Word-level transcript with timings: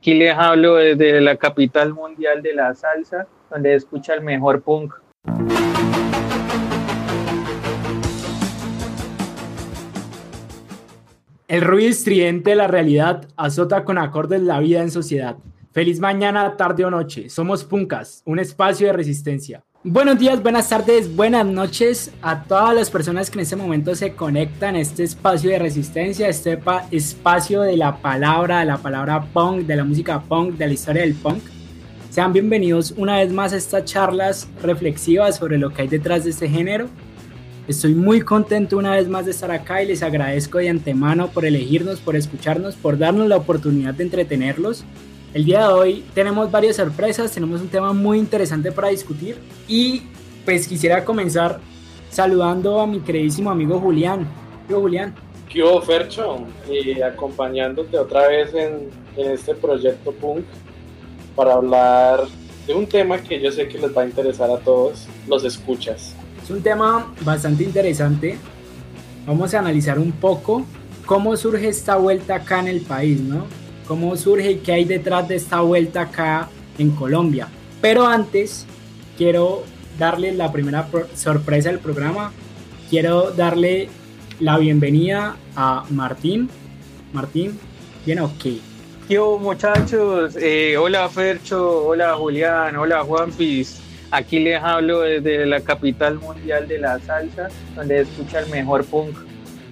Aquí 0.00 0.14
les 0.14 0.34
hablo 0.34 0.76
desde 0.76 1.20
la 1.20 1.36
capital 1.36 1.92
mundial 1.92 2.40
de 2.40 2.54
la 2.54 2.74
salsa, 2.74 3.26
donde 3.50 3.74
escucha 3.74 4.14
el 4.14 4.22
mejor 4.22 4.62
punk. 4.62 4.94
El 11.48 11.60
ruido 11.60 11.90
estridente 11.90 12.48
de 12.48 12.56
la 12.56 12.66
realidad 12.66 13.28
azota 13.36 13.84
con 13.84 13.98
acordes 13.98 14.40
la 14.40 14.58
vida 14.60 14.80
en 14.80 14.90
sociedad. 14.90 15.36
Feliz 15.70 16.00
mañana, 16.00 16.56
tarde 16.56 16.86
o 16.86 16.90
noche. 16.90 17.28
Somos 17.28 17.64
Puncas, 17.64 18.22
un 18.24 18.38
espacio 18.38 18.86
de 18.86 18.94
resistencia. 18.94 19.62
Buenos 19.82 20.18
días, 20.18 20.42
buenas 20.42 20.68
tardes, 20.68 21.16
buenas 21.16 21.46
noches 21.46 22.12
a 22.20 22.44
todas 22.44 22.74
las 22.74 22.90
personas 22.90 23.30
que 23.30 23.38
en 23.38 23.44
este 23.44 23.56
momento 23.56 23.94
se 23.94 24.12
conectan 24.12 24.74
a 24.74 24.80
este 24.80 25.04
espacio 25.04 25.48
de 25.48 25.58
resistencia, 25.58 26.28
este 26.28 26.60
espacio 26.90 27.62
de 27.62 27.78
la 27.78 27.96
palabra, 27.96 28.60
de 28.60 28.66
la 28.66 28.76
palabra 28.76 29.24
punk, 29.32 29.62
de 29.62 29.76
la 29.76 29.84
música 29.84 30.20
punk, 30.20 30.58
de 30.58 30.66
la 30.66 30.74
historia 30.74 31.00
del 31.00 31.14
punk. 31.14 31.42
Sean 32.10 32.34
bienvenidos 32.34 32.92
una 32.98 33.16
vez 33.16 33.32
más 33.32 33.54
a 33.54 33.56
estas 33.56 33.86
charlas 33.86 34.48
reflexivas 34.62 35.36
sobre 35.36 35.56
lo 35.56 35.70
que 35.70 35.80
hay 35.80 35.88
detrás 35.88 36.24
de 36.24 36.30
este 36.30 36.50
género. 36.50 36.86
Estoy 37.66 37.94
muy 37.94 38.20
contento 38.20 38.76
una 38.76 38.96
vez 38.96 39.08
más 39.08 39.24
de 39.24 39.30
estar 39.30 39.50
acá 39.50 39.82
y 39.82 39.86
les 39.86 40.02
agradezco 40.02 40.58
de 40.58 40.68
antemano 40.68 41.28
por 41.28 41.46
elegirnos, 41.46 42.00
por 42.00 42.16
escucharnos, 42.16 42.74
por 42.74 42.98
darnos 42.98 43.28
la 43.28 43.38
oportunidad 43.38 43.94
de 43.94 44.04
entretenerlos 44.04 44.84
el 45.32 45.44
día 45.44 45.68
de 45.68 45.72
hoy 45.72 46.04
tenemos 46.14 46.50
varias 46.50 46.76
sorpresas, 46.76 47.30
tenemos 47.30 47.60
un 47.60 47.68
tema 47.68 47.92
muy 47.92 48.18
interesante 48.18 48.72
para 48.72 48.88
discutir 48.88 49.38
y 49.68 50.02
pues 50.44 50.66
quisiera 50.66 51.04
comenzar 51.04 51.60
saludando 52.10 52.80
a 52.80 52.86
mi 52.86 53.00
queridísimo 53.00 53.50
amigo 53.50 53.78
Julián. 53.78 54.26
¿Qué 54.66 54.74
Julián? 54.74 55.14
¿Qué 55.48 55.62
hubo, 55.62 55.80
Fercho? 55.82 56.38
Y 56.68 57.00
acompañándote 57.02 57.96
otra 57.98 58.28
vez 58.28 58.52
en, 58.54 58.90
en 59.16 59.30
este 59.30 59.54
proyecto 59.54 60.12
Punk 60.12 60.44
para 61.36 61.54
hablar 61.54 62.26
de 62.66 62.74
un 62.74 62.86
tema 62.86 63.18
que 63.18 63.40
yo 63.40 63.50
sé 63.52 63.68
que 63.68 63.78
les 63.78 63.96
va 63.96 64.02
a 64.02 64.06
interesar 64.06 64.50
a 64.50 64.58
todos, 64.58 65.06
los 65.28 65.44
escuchas. 65.44 66.14
Es 66.42 66.50
un 66.50 66.62
tema 66.62 67.12
bastante 67.22 67.62
interesante. 67.62 68.36
Vamos 69.26 69.54
a 69.54 69.60
analizar 69.60 69.98
un 69.98 70.12
poco 70.12 70.64
cómo 71.06 71.36
surge 71.36 71.68
esta 71.68 71.96
vuelta 71.96 72.36
acá 72.36 72.60
en 72.60 72.68
el 72.68 72.80
país, 72.80 73.20
¿no? 73.20 73.44
Cómo 73.90 74.16
surge 74.16 74.52
y 74.52 74.56
qué 74.58 74.74
hay 74.74 74.84
detrás 74.84 75.26
de 75.26 75.34
esta 75.34 75.62
vuelta 75.62 76.02
acá 76.02 76.48
en 76.78 76.92
Colombia. 76.92 77.48
Pero 77.80 78.06
antes, 78.06 78.64
quiero 79.18 79.64
darle 79.98 80.30
la 80.30 80.52
primera 80.52 80.86
sorpresa 81.16 81.70
del 81.70 81.80
programa. 81.80 82.30
Quiero 82.88 83.32
darle 83.32 83.88
la 84.38 84.58
bienvenida 84.58 85.34
a 85.56 85.82
Martín. 85.90 86.48
Martín, 87.12 87.58
¿bien 88.06 88.20
o 88.20 88.30
qué? 88.40 88.58
Yo, 89.08 89.38
muchachos, 89.38 90.36
eh, 90.40 90.76
hola 90.76 91.08
Fercho, 91.08 91.88
hola 91.88 92.14
Julián, 92.14 92.76
hola 92.76 93.02
Juanpis. 93.02 93.80
Aquí 94.12 94.38
les 94.38 94.62
hablo 94.62 95.00
desde 95.00 95.44
la 95.46 95.62
capital 95.62 96.20
mundial 96.20 96.68
de 96.68 96.78
la 96.78 97.00
salsa, 97.00 97.48
donde 97.74 98.02
escucha 98.02 98.38
el 98.38 98.50
mejor 98.50 98.84
punk 98.84 99.16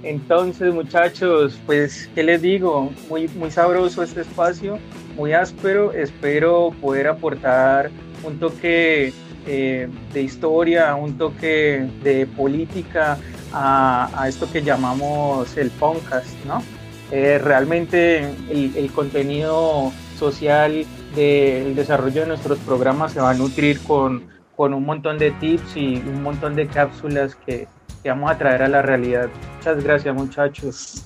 entonces, 0.02 0.72
muchachos, 0.72 1.58
pues, 1.66 2.08
¿qué 2.14 2.22
les 2.22 2.40
digo? 2.40 2.92
Muy, 3.08 3.28
muy 3.28 3.50
sabroso 3.50 4.02
este 4.02 4.20
espacio, 4.20 4.78
muy 5.16 5.32
áspero. 5.32 5.92
Espero 5.92 6.72
poder 6.80 7.08
aportar 7.08 7.90
un 8.22 8.38
toque 8.38 9.12
eh, 9.46 9.88
de 10.12 10.22
historia, 10.22 10.94
un 10.94 11.18
toque 11.18 11.88
de 12.02 12.26
política 12.26 13.18
a, 13.52 14.26
esto 14.28 14.50
que 14.52 14.62
llamamos 14.62 15.56
el 15.56 15.70
podcast, 15.70 16.28
¿no? 16.44 16.62
Eh, 17.10 17.38
realmente 17.38 18.18
el, 18.50 18.76
el, 18.76 18.92
contenido 18.92 19.90
social 20.18 20.84
del 21.16 21.74
desarrollo 21.74 22.20
de 22.20 22.26
nuestros 22.26 22.58
programas 22.58 23.12
se 23.12 23.20
va 23.20 23.30
a 23.30 23.34
nutrir 23.34 23.80
con, 23.80 24.24
con 24.54 24.74
un 24.74 24.84
montón 24.84 25.16
de 25.16 25.30
tips 25.30 25.76
y 25.76 25.96
un 25.96 26.22
montón 26.22 26.54
de 26.54 26.66
cápsulas 26.66 27.34
que, 27.34 27.66
que 28.02 28.08
vamos 28.08 28.30
a 28.30 28.38
traer 28.38 28.62
a 28.62 28.68
la 28.68 28.82
realidad. 28.82 29.28
Muchas 29.56 29.82
gracias 29.82 30.14
muchachos. 30.14 31.04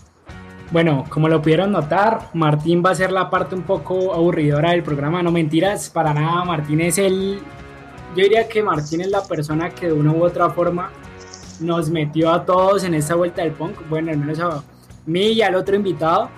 Bueno, 0.70 1.04
como 1.10 1.28
lo 1.28 1.42
pudieron 1.42 1.70
notar, 1.70 2.30
Martín 2.32 2.82
va 2.84 2.90
a 2.90 2.94
ser 2.94 3.12
la 3.12 3.28
parte 3.28 3.54
un 3.54 3.62
poco 3.62 4.14
aburridora 4.14 4.70
del 4.70 4.82
programa, 4.82 5.22
no 5.22 5.30
mentiras, 5.30 5.90
para 5.90 6.14
nada, 6.14 6.44
Martín 6.46 6.80
es 6.80 6.96
el, 6.96 7.40
yo 8.16 8.22
diría 8.22 8.48
que 8.48 8.62
Martín 8.62 9.02
es 9.02 9.10
la 9.10 9.22
persona 9.22 9.68
que 9.68 9.88
de 9.88 9.92
una 9.92 10.12
u 10.12 10.24
otra 10.24 10.48
forma 10.48 10.90
nos 11.60 11.90
metió 11.90 12.32
a 12.32 12.46
todos 12.46 12.84
en 12.84 12.94
esta 12.94 13.14
vuelta 13.14 13.42
del 13.42 13.52
punk, 13.52 13.86
bueno, 13.90 14.10
al 14.12 14.16
menos 14.16 14.40
a 14.40 14.62
mí 15.04 15.32
y 15.32 15.42
al 15.42 15.56
otro 15.56 15.76
invitado, 15.76 16.30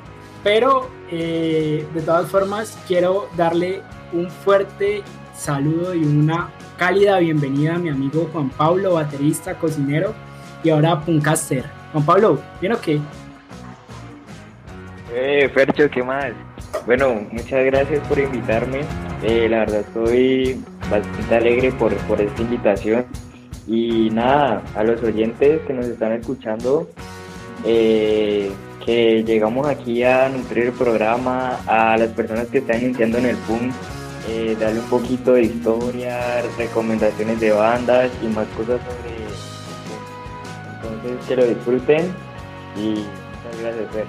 pero 0.43 0.91
eh, 1.13 1.87
de 1.95 2.03
todas 2.03 2.29
formas 2.29 2.77
quiero 2.89 3.29
darle 3.37 3.83
un 4.13 4.29
fuerte 4.29 5.05
saludo 5.37 5.95
y 5.95 6.05
una 6.05 6.51
cálida 6.77 7.19
bienvenida 7.19 7.77
a 7.77 7.79
mi 7.79 7.89
amigo 7.89 8.29
Juan 8.33 8.51
Pablo, 8.51 8.95
baterista, 8.95 9.55
cocinero, 9.55 10.13
y 10.65 10.71
ahora 10.71 11.01
Puncaster. 11.01 11.65
Juan 11.93 12.05
Pablo, 12.05 12.41
¿bien 12.61 12.73
o 12.73 12.81
qué? 12.81 12.99
Eh, 15.13 15.49
Fercho, 15.55 15.89
¿qué 15.91 16.03
más? 16.03 16.33
Bueno, 16.87 17.27
muchas 17.31 17.65
gracias 17.67 18.01
por 18.09 18.19
invitarme. 18.19 18.81
Eh, 19.23 19.49
la 19.49 19.61
verdad 19.61 19.81
estoy 19.81 20.61
bastante 20.91 21.35
alegre 21.35 21.71
por, 21.73 21.95
por 22.09 22.21
esta 22.21 22.43
invitación. 22.43 23.05
Y 23.67 24.11
nada, 24.11 24.63
a 24.75 24.83
los 24.83 25.03
oyentes 25.03 25.61
que 25.67 25.73
nos 25.73 25.87
están 25.87 26.13
escuchando, 26.13 26.91
eh, 27.65 28.51
que 28.85 29.23
llegamos 29.23 29.67
aquí 29.69 30.03
a 30.03 30.29
nutrir 30.29 30.67
el 30.67 30.73
programa, 30.73 31.61
a 31.67 31.97
las 31.97 32.09
personas 32.11 32.49
que 32.49 32.59
están 32.59 32.83
iniciando 32.83 33.19
en 33.19 33.27
el 33.27 33.37
PUM, 33.37 33.71
eh, 34.29 34.57
darle 34.59 34.81
un 34.81 34.87
poquito 34.87 35.35
de 35.35 35.45
historia, 35.45 36.43
recomendaciones 36.59 37.41
de 37.41 37.53
bandas 37.53 38.11
y 38.23 38.27
más 38.27 38.47
cosas 38.49 38.81
sobre 38.83 39.14
que 41.27 41.37
lo 41.37 41.47
disfruten 41.47 42.13
y 42.77 42.91
muchas 42.91 43.61
gracias. 43.61 44.07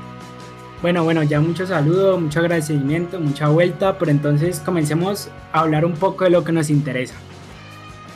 Bueno, 0.81 1.03
bueno, 1.03 1.23
ya 1.23 1.39
mucho 1.39 1.65
saludo, 1.65 2.19
mucho 2.19 2.39
agradecimiento, 2.39 3.19
mucha 3.19 3.47
vuelta, 3.47 3.97
pero 3.97 4.11
entonces 4.11 4.59
comencemos 4.59 5.29
a 5.51 5.61
hablar 5.61 5.85
un 5.85 5.93
poco 5.93 6.25
de 6.25 6.29
lo 6.29 6.43
que 6.43 6.51
nos 6.51 6.69
interesa. 6.69 7.15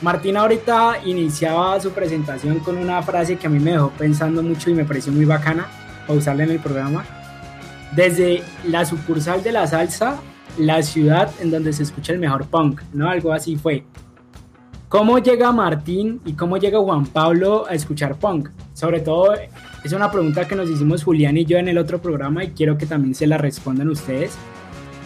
Martín 0.02 0.36
ahorita 0.36 0.98
iniciaba 1.04 1.78
su 1.80 1.90
presentación 1.90 2.60
con 2.60 2.78
una 2.78 3.02
frase 3.02 3.36
que 3.36 3.46
a 3.46 3.50
mí 3.50 3.58
me 3.58 3.72
dejó 3.72 3.90
pensando 3.90 4.42
mucho 4.42 4.70
y 4.70 4.74
me 4.74 4.84
pareció 4.84 5.12
muy 5.12 5.24
bacana 5.24 5.66
para 6.06 6.18
usarla 6.18 6.44
en 6.44 6.50
el 6.52 6.58
programa. 6.58 7.04
Desde 7.94 8.42
la 8.64 8.84
sucursal 8.84 9.42
de 9.42 9.52
la 9.52 9.66
salsa, 9.66 10.16
la 10.56 10.82
ciudad 10.82 11.30
en 11.40 11.50
donde 11.50 11.72
se 11.72 11.82
escucha 11.82 12.12
el 12.12 12.18
mejor 12.18 12.46
punk, 12.46 12.80
¿no? 12.92 13.10
Algo 13.10 13.32
así 13.32 13.56
fue. 13.56 13.84
¿Cómo 14.90 15.20
llega 15.20 15.52
Martín 15.52 16.20
y 16.24 16.32
cómo 16.32 16.56
llega 16.56 16.80
Juan 16.80 17.06
Pablo 17.06 17.64
a 17.68 17.74
escuchar 17.74 18.16
punk? 18.16 18.48
Sobre 18.74 18.98
todo, 18.98 19.36
es 19.84 19.92
una 19.92 20.10
pregunta 20.10 20.48
que 20.48 20.56
nos 20.56 20.68
hicimos 20.68 21.04
Julián 21.04 21.36
y 21.36 21.44
yo 21.44 21.58
en 21.58 21.68
el 21.68 21.78
otro 21.78 22.02
programa 22.02 22.42
y 22.42 22.50
quiero 22.50 22.76
que 22.76 22.86
también 22.86 23.14
se 23.14 23.28
la 23.28 23.38
respondan 23.38 23.88
ustedes. 23.88 24.32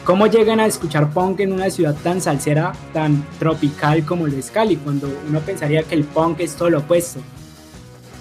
¿Cómo 0.07 0.27
llegan 0.27 0.59
a 0.59 0.65
escuchar 0.65 1.11
punk 1.11 1.41
en 1.41 1.53
una 1.53 1.69
ciudad 1.69 1.95
tan 2.03 2.23
salsera, 2.23 2.73
tan 2.95 3.27
tropical 3.39 4.07
como 4.07 4.27
el 4.27 4.33
es 4.33 4.51
Cali, 4.51 4.77
cuando 4.77 5.07
uno 5.29 5.41
pensaría 5.41 5.83
que 5.83 5.97
el 5.97 6.05
punk 6.05 6.41
es 6.41 6.57
todo 6.57 6.71
lo 6.71 6.79
opuesto? 6.79 7.21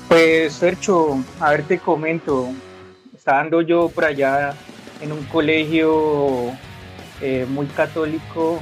Pues, 0.09 0.51
Sergio, 0.51 1.23
a 1.39 1.51
ver, 1.51 1.63
te 1.63 1.79
comento. 1.79 2.49
Estando 3.15 3.61
yo 3.61 3.87
por 3.87 4.03
allá 4.03 4.53
en 4.99 5.13
un 5.13 5.23
colegio 5.27 6.51
eh, 7.21 7.45
muy 7.49 7.67
católico, 7.67 8.59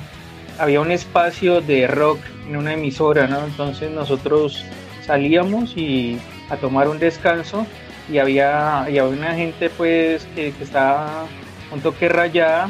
había 0.59 0.81
un 0.81 0.91
espacio 0.91 1.61
de 1.61 1.87
rock 1.87 2.19
en 2.47 2.55
una 2.55 2.73
emisora, 2.73 3.27
¿no? 3.27 3.43
Entonces 3.45 3.91
nosotros 3.91 4.63
salíamos 5.05 5.75
y 5.75 6.19
a 6.49 6.57
tomar 6.57 6.87
un 6.87 6.99
descanso 6.99 7.65
y 8.09 8.17
había, 8.17 8.81
había 8.81 9.05
una 9.05 9.33
gente 9.33 9.69
pues 9.69 10.27
que, 10.35 10.53
estaba 10.59 11.25
un 11.71 11.81
toque 11.81 12.09
rayada 12.09 12.69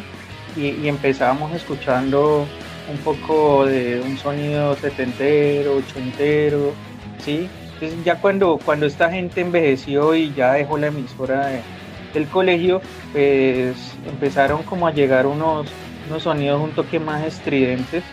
y, 0.55 0.87
empezábamos 0.87 1.53
escuchando 1.53 2.45
un 2.89 2.97
poco 2.97 3.65
de 3.65 4.01
un 4.01 4.17
sonido 4.17 4.75
setentero, 4.75 5.77
ochentero, 5.77 6.73
¿sí? 7.19 7.49
Entonces 7.73 8.03
ya 8.03 8.19
cuando, 8.19 8.59
cuando 8.63 8.85
esta 8.85 9.09
gente 9.09 9.41
envejeció 9.41 10.13
y 10.13 10.33
ya 10.33 10.53
dejó 10.53 10.77
la 10.77 10.87
emisora 10.87 11.49
del 12.13 12.27
colegio, 12.27 12.81
pues 13.13 13.75
empezaron 14.07 14.63
como 14.63 14.87
a 14.87 14.91
llegar 14.91 15.25
unos, 15.25 15.67
unos 16.09 16.23
sonidos 16.23 16.61
un 16.61 16.71
toque 16.71 16.99
más 16.99 17.23
estridentes 17.25 18.03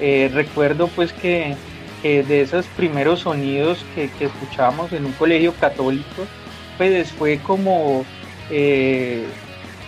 eh, 0.00 0.30
recuerdo 0.32 0.88
pues 0.88 1.12
que, 1.12 1.56
de 2.02 2.42
esos 2.42 2.64
primeros 2.68 3.20
sonidos 3.20 3.84
que, 3.94 4.08
que, 4.10 4.26
escuchábamos 4.26 4.92
en 4.92 5.04
un 5.04 5.12
colegio 5.12 5.52
católico, 5.54 6.26
pues 6.76 7.10
fue 7.10 7.38
como 7.38 8.04
eh, 8.50 9.24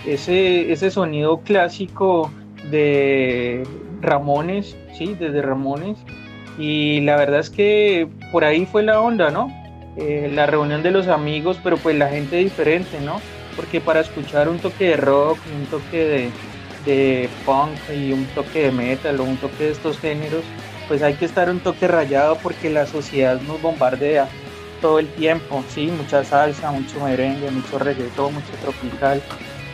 ese, 0.04 0.72
ese 0.72 0.90
sonido 0.90 1.40
clásico 1.40 2.30
de 2.70 3.62
Ramones, 4.00 4.76
sí, 4.98 5.16
desde 5.18 5.40
Ramones, 5.40 5.98
y 6.58 7.00
la 7.02 7.16
verdad 7.16 7.40
es 7.40 7.50
que 7.50 8.08
por 8.32 8.44
ahí 8.44 8.66
fue 8.66 8.82
la 8.82 9.00
onda, 9.00 9.30
¿no? 9.30 9.48
Eh, 9.96 10.30
la 10.32 10.46
reunión 10.46 10.82
de 10.82 10.90
los 10.90 11.08
amigos, 11.08 11.58
pero 11.62 11.76
pues 11.76 11.96
la 11.96 12.08
gente 12.08 12.36
diferente, 12.36 13.00
¿no? 13.00 13.20
Porque 13.56 13.80
para 13.80 14.00
escuchar 14.00 14.48
un 14.48 14.58
toque 14.58 14.88
de 14.88 14.96
rock, 14.96 15.38
un 15.58 15.66
toque 15.66 16.04
de, 16.04 16.30
de 16.84 17.28
punk 17.44 17.78
y 17.94 18.12
un 18.12 18.24
toque 18.26 18.64
de 18.64 18.72
metal 18.72 19.20
o 19.20 19.24
un 19.24 19.36
toque 19.36 19.64
de 19.64 19.70
estos 19.70 19.98
géneros, 19.98 20.44
pues 20.88 21.02
hay 21.02 21.14
que 21.14 21.24
estar 21.24 21.48
un 21.50 21.60
toque 21.60 21.86
rayado 21.86 22.36
porque 22.36 22.70
la 22.70 22.86
sociedad 22.86 23.40
nos 23.42 23.60
bombardea 23.62 24.28
todo 24.80 24.98
el 24.98 25.08
tiempo, 25.08 25.62
sí, 25.68 25.86
mucha 25.86 26.24
salsa, 26.24 26.70
mucho 26.70 27.00
merengue, 27.00 27.50
mucho 27.50 27.78
reggaetón, 27.78 28.34
mucho 28.34 28.52
tropical, 28.62 29.22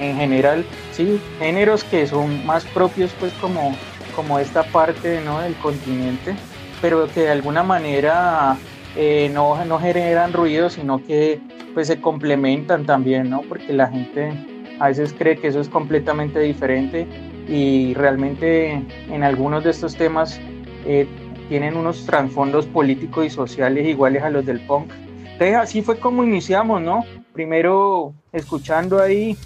en 0.01 0.17
general, 0.17 0.65
sí, 0.93 1.21
géneros 1.39 1.85
que 1.85 2.07
son 2.07 2.45
más 2.45 2.65
propios 2.67 3.13
pues 3.19 3.33
como, 3.35 3.77
como 4.15 4.39
esta 4.39 4.65
parte 4.65 5.21
¿no? 5.25 5.41
del 5.41 5.55
continente, 5.55 6.35
pero 6.83 7.09
que 7.09 7.21
de 7.21 7.31
alguna 7.31 7.63
manera 7.63 8.57
eh, 8.97 9.31
no, 9.33 9.65
no 9.65 9.79
generan 9.79 10.33
ruido, 10.33 10.69
sino 10.71 11.05
que 11.05 11.41
pues 11.73 11.87
se 11.87 12.01
complementan 12.01 12.87
también, 12.87 13.29
¿no? 13.29 13.43
Porque 13.43 13.73
la 13.75 13.89
gente 13.89 14.33
a 14.79 14.89
veces 14.89 15.15
cree 15.17 15.39
que 15.39 15.49
eso 15.49 15.61
es 15.61 15.69
completamente 15.69 16.41
diferente 16.41 17.07
y 17.49 17.95
realmente 17.95 18.83
en 19.11 19.23
algunos 19.23 19.65
de 19.65 19.71
estos 19.71 19.97
temas 19.97 20.41
eh, 20.85 21.07
tienen 21.49 21.77
unos 21.77 22.05
trasfondos 22.05 22.67
políticos 22.67 23.27
y 23.27 23.31
sociales 23.31 23.87
iguales 23.87 24.23
a 24.23 24.31
los 24.31 24.45
del 24.45 24.61
punk. 24.61 24.91
Entonces 25.33 25.55
así 25.57 25.83
fue 25.83 25.99
como 25.99 26.25
iniciamos, 26.25 26.83
¿no? 26.83 27.05
Primero 27.33 28.15
escuchando 28.33 29.01
ahí 29.01 29.37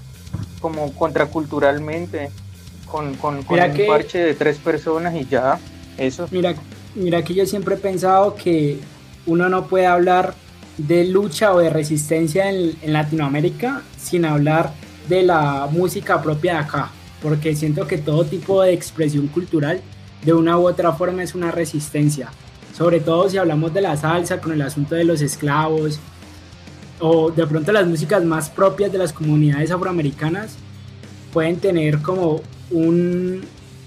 como 0.61 0.93
contraculturalmente 0.95 2.31
con, 2.87 3.15
con, 3.15 3.39
un 3.39 3.45
parche 3.45 4.19
de 4.19 4.35
tres 4.35 4.59
personas 4.59 5.15
y 5.15 5.27
ya, 5.27 5.59
eso. 5.97 6.27
Mira, 6.31 6.55
mira 6.95 7.23
que 7.23 7.35
yo 7.35 7.47
siempre 7.47 7.77
he 7.77 7.79
pensado 7.79 8.35
que 8.35 8.79
uno 9.27 9.49
no 9.49 9.67
puede 9.67 9.87
hablar 9.87 10.35
de 10.79 11.05
lucha 11.05 11.53
o 11.53 11.59
de 11.59 11.71
resistencia 11.71 12.51
en, 12.51 12.75
en 12.83 12.93
Latinoamérica 12.93 13.83
sin 13.97 14.25
hablar 14.25 14.73
de 15.11 15.25
la 15.25 15.69
música 15.71 16.23
propia 16.23 16.53
de 16.55 16.59
acá, 16.61 16.91
porque 17.21 17.55
siento 17.57 17.87
que 17.87 17.99
todo 17.99 18.25
tipo 18.25 18.63
de 18.63 18.73
expresión 18.73 19.27
cultural 19.27 19.81
de 20.25 20.33
una 20.33 20.57
u 20.57 20.69
otra 20.69 20.93
forma 20.93 21.25
es 21.25 21.35
una 21.35 21.51
resistencia, 21.51 22.31
sobre 22.73 23.01
todo 23.01 23.29
si 23.29 23.37
hablamos 23.37 23.75
de 23.75 23.81
la 23.81 23.97
salsa 23.97 24.41
con 24.41 24.53
el 24.53 24.63
asunto 24.63 24.95
de 24.95 25.03
los 25.05 25.21
esclavos 25.21 25.99
o 27.01 27.33
de 27.33 27.45
pronto 27.45 27.73
las 27.73 27.89
músicas 27.89 28.25
más 28.25 28.51
propias 28.51 28.93
de 28.93 28.99
las 28.99 29.13
comunidades 29.13 29.73
afroamericanas 29.73 30.55
pueden 31.33 31.57
tener 31.57 32.03
como 32.03 32.41
un, 32.71 33.43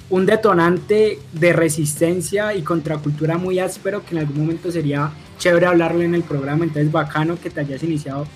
un 0.10 0.26
detonante 0.26 1.20
de 1.32 1.54
resistencia 1.54 2.54
y 2.54 2.64
contracultura 2.64 3.38
muy 3.38 3.60
áspero 3.60 4.06
que 4.06 4.16
en 4.16 4.20
algún 4.20 4.40
momento 4.40 4.72
sería 4.74 5.12
chévere 5.40 5.68
hablarlo 5.68 6.02
en 6.02 6.16
el 6.16 6.24
programa, 6.24 6.66
entonces 6.66 6.92
bacano 6.92 7.40
que 7.40 7.50
te 7.50 7.62
hayas 7.62 7.82
iniciado 7.82 8.28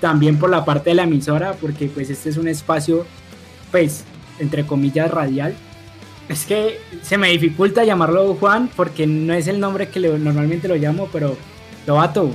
también 0.00 0.38
por 0.38 0.50
la 0.50 0.64
parte 0.64 0.90
de 0.90 0.96
la 0.96 1.04
emisora, 1.04 1.52
porque 1.60 1.86
pues 1.86 2.10
este 2.10 2.30
es 2.30 2.36
un 2.36 2.48
espacio, 2.48 3.06
pues, 3.70 4.04
entre 4.38 4.66
comillas, 4.66 5.10
radial. 5.10 5.54
Es 6.28 6.46
que 6.46 6.80
se 7.02 7.18
me 7.18 7.28
dificulta 7.28 7.84
llamarlo 7.84 8.34
Juan 8.34 8.70
porque 8.76 9.06
no 9.06 9.34
es 9.34 9.46
el 9.48 9.60
nombre 9.60 9.88
que 9.88 10.00
normalmente 10.00 10.68
lo 10.68 10.76
llamo, 10.76 11.08
pero 11.12 11.36
Lobato, 11.86 12.30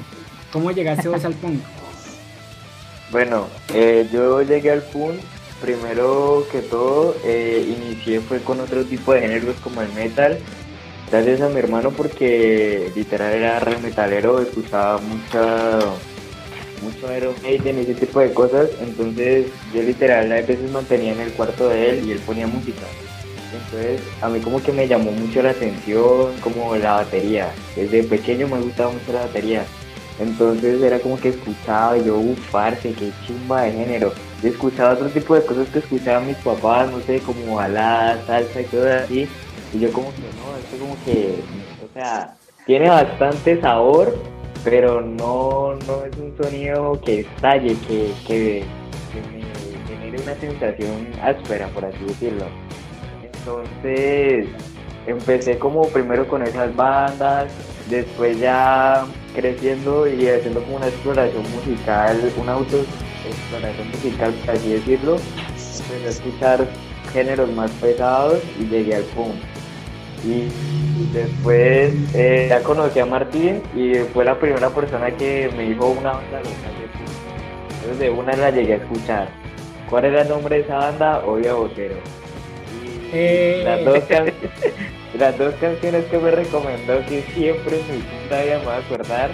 ¿cómo 0.52 0.72
llegaste 0.72 1.08
vos 1.08 1.26
al 1.26 1.34
punk? 1.34 1.60
Bueno, 3.12 3.48
eh, 3.74 4.10
yo 4.12 4.42
llegué 4.42 4.72
al 4.72 4.82
punk, 4.82 5.14
primero 5.62 6.46
que 6.52 6.60
todo, 6.60 7.16
eh, 7.24 7.78
inicié 7.78 8.20
fue 8.20 8.40
con 8.40 8.60
otro 8.60 8.84
tipo 8.84 9.14
de 9.14 9.22
géneros 9.22 9.56
como 9.64 9.82
el 9.84 9.94
metal, 9.94 10.40
gracias 11.10 11.40
a 11.42 11.50
mi 11.50 11.60
hermano 11.60 11.92
porque 11.92 12.92
literal 12.96 13.32
era 13.32 13.60
re 13.60 13.78
metalero, 13.78 14.42
escuchaba 14.42 14.98
mucha 14.98 15.80
mucho 16.86 17.16
Iron 17.16 17.36
Maiden 17.44 17.78
y 17.78 17.82
ese 17.82 17.96
tipo 17.96 18.20
de 18.20 18.34
cosas, 18.34 18.70
entonces 18.82 19.48
yo 19.74 19.82
literal 19.82 20.32
a 20.32 20.36
veces 20.36 20.72
mantenía 20.72 21.14
en 21.14 21.22
el 21.22 21.32
cuarto 21.32 21.70
de 21.70 21.90
él 21.90 22.08
y 22.08 22.12
él 22.12 22.20
ponía 22.20 22.48
música. 22.48 22.86
Entonces 23.54 24.02
a 24.22 24.30
mí 24.30 24.40
como 24.40 24.62
que 24.62 24.72
me 24.72 24.88
llamó 24.88 25.12
mucho 25.12 25.42
la 25.42 25.52
atención 25.52 26.34
como 26.42 26.76
la 26.76 26.94
batería. 26.94 27.52
Desde 27.76 28.04
pequeño 28.04 28.48
me 28.48 28.60
gustaba 28.60 28.92
mucho 28.92 29.14
la 29.14 29.22
batería. 29.22 29.66
Entonces 30.20 30.82
era 30.82 31.00
como 31.00 31.20
que 31.20 31.30
escuchaba 31.30 31.98
yo, 31.98 32.18
uff, 32.18 32.52
parce, 32.52 32.94
qué 32.94 33.12
chimba 33.26 33.64
de 33.64 33.72
género. 33.74 34.14
Yo 34.42 34.50
escuchaba 34.50 34.94
otro 34.94 35.10
tipo 35.10 35.36
de 35.36 35.46
cosas 35.46 35.68
que 35.70 35.80
escuchaban 35.80 36.28
mis 36.28 36.38
papás, 36.38 36.90
no 36.90 37.02
sé, 37.02 37.20
como 37.20 37.56
balada, 37.56 38.24
salsa 38.26 38.62
y 38.62 38.66
todo 38.66 38.94
así. 38.94 39.28
Y 39.74 39.80
yo 39.80 39.92
como 39.92 40.14
que 40.14 40.22
no, 40.22 40.58
esto 40.58 40.78
como 40.80 40.96
que, 41.04 41.36
o 41.84 41.94
sea, 41.94 42.34
tiene 42.66 42.90
bastante 42.90 43.60
sabor, 43.60 44.16
pero 44.66 45.00
no, 45.00 45.76
no 45.88 46.06
es 46.06 46.18
un 46.18 46.36
sonido 46.42 47.00
que 47.06 47.20
estalle, 47.22 47.78
que, 47.88 48.12
que, 48.28 48.64
me 49.14 49.96
genere 49.96 50.24
una 50.24 50.36
sensación 50.36 51.08
áspera, 51.22 51.68
por 51.68 51.86
así 51.86 52.04
decirlo. 52.04 52.46
Entonces 53.22 54.48
empecé 55.06 55.60
como 55.60 55.88
primero 55.90 56.28
con 56.28 56.42
esas 56.42 56.76
bandas, 56.76 57.54
después 57.92 58.40
ya 58.40 59.06
creciendo 59.36 60.08
y 60.08 60.28
haciendo 60.28 60.64
como 60.64 60.78
una 60.78 60.88
exploración 60.88 61.44
musical, 61.52 62.34
una 62.42 62.54
autoexploración 62.54 63.88
musical, 63.90 64.34
por 64.44 64.56
así 64.56 64.70
decirlo, 64.70 65.18
empecé 65.54 66.06
a 66.08 66.10
escuchar 66.10 66.68
géneros 67.14 67.52
más 67.52 67.70
pesados 67.74 68.42
y 68.60 68.66
llegué 68.66 68.96
al 68.96 69.04
punk 69.04 69.36
y 70.26 70.50
después 71.14 71.94
eh, 72.16 72.48
ya 72.50 72.62
conocí 72.64 73.00
a 73.00 73.06
Martín 73.06 73.62
y 73.76 73.94
fue 74.14 74.26
la 74.26 74.38
primera 74.40 74.70
persona 74.70 75.12
que 75.12 75.50
me 75.56 75.70
dijo 75.70 75.90
una 75.90 76.14
banda 76.14 76.40
Entonces 76.40 78.00
de 78.00 78.10
una 78.10 78.36
la 78.36 78.50
llegué 78.50 78.74
a 78.74 78.78
escuchar. 78.78 79.28
¿Cuál 79.90 80.06
era 80.06 80.24
el 80.24 80.30
nombre 80.30 80.58
de 80.58 80.62
esa 80.64 80.78
banda? 80.78 81.20
Obvio 81.26 81.58
Botero. 81.58 81.96
Eh. 83.14 83.62
Las, 83.64 83.86
dos 83.86 84.04
las 85.20 85.38
dos 85.38 85.54
canciones 85.56 86.06
que 86.06 86.18
me 86.18 86.32
recomendó 86.32 87.06
que 87.06 87.22
siempre 87.34 87.80
en 87.80 87.98
mi 87.98 88.02
puta 88.02 88.42
vida 88.42 88.60
me 88.60 88.66
voy 88.66 88.74
a 88.74 88.78
acordar 88.78 89.32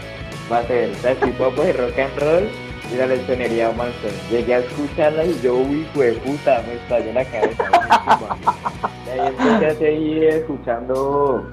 va 0.52 0.60
a 0.60 0.68
ser 0.68 0.92
Pop 1.38 1.54
y 1.58 1.72
Rock 1.72 1.98
and 1.98 2.20
Roll 2.20 2.50
y 2.92 2.98
la 2.98 3.08
lechonería 3.08 3.72
Manson. 3.72 4.12
Llegué 4.30 4.56
a 4.56 4.60
escucharla 4.60 5.24
y 5.24 5.40
yo, 5.42 5.56
uy, 5.56 5.88
fue 5.94 6.12
puta, 6.14 6.62
me 6.68 6.74
estalló 6.74 7.14
la 7.14 7.24
cabeza. 7.24 7.72
ahí 9.12 9.28
empecé 9.28 9.66
a 9.66 9.76
seguir 9.76 10.24
escuchando 10.24 11.46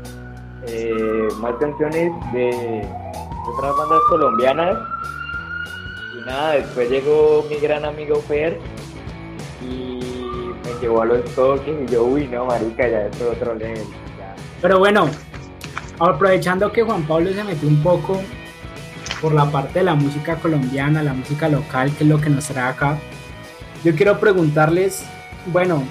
eh, 0.66 1.28
más 1.40 1.54
canciones 1.56 2.12
de, 2.32 2.86
otras 3.48 3.76
bandas 3.76 4.00
colombianas. 4.08 4.78
Y 6.14 6.26
nada, 6.26 6.52
después 6.52 6.90
llegó 6.90 7.44
mi 7.48 7.56
gran 7.56 7.84
amigo 7.84 8.16
Fer 8.22 8.58
y 9.62 10.00
me 10.64 10.80
llevó 10.80 11.02
a 11.02 11.06
los 11.06 11.24
toques 11.34 11.74
y 11.82 11.92
yo, 11.92 12.04
uy, 12.04 12.28
no, 12.28 12.46
marica, 12.46 12.88
ya 12.88 13.06
es 13.06 13.22
otro 13.22 13.54
level. 13.54 13.84
Pero 14.60 14.78
bueno, 14.78 15.08
aprovechando 15.98 16.70
que 16.72 16.82
Juan 16.82 17.02
Pablo 17.04 17.32
se 17.32 17.44
metió 17.44 17.68
un 17.68 17.82
poco 17.82 18.20
por 19.20 19.32
la 19.32 19.50
parte 19.50 19.80
de 19.80 19.84
la 19.84 19.94
música 19.94 20.36
colombiana, 20.36 21.02
la 21.02 21.12
música 21.12 21.48
local, 21.48 21.92
que 21.96 22.04
es 22.04 22.10
lo 22.10 22.20
que 22.20 22.30
nos 22.30 22.46
trae 22.46 22.70
acá. 22.70 22.98
Yo 23.84 23.94
quiero 23.94 24.18
preguntarles, 24.18 25.04
bueno, 25.46 25.82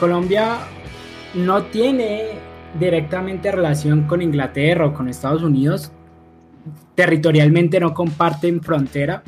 Colombia 0.00 0.58
no 1.34 1.64
tiene 1.64 2.38
directamente 2.78 3.50
relación 3.52 4.02
con 4.02 4.22
Inglaterra 4.22 4.86
o 4.86 4.94
con 4.94 5.08
Estados 5.08 5.42
Unidos, 5.42 5.92
territorialmente 6.94 7.80
no 7.80 7.94
comparten 7.94 8.62
frontera. 8.62 9.22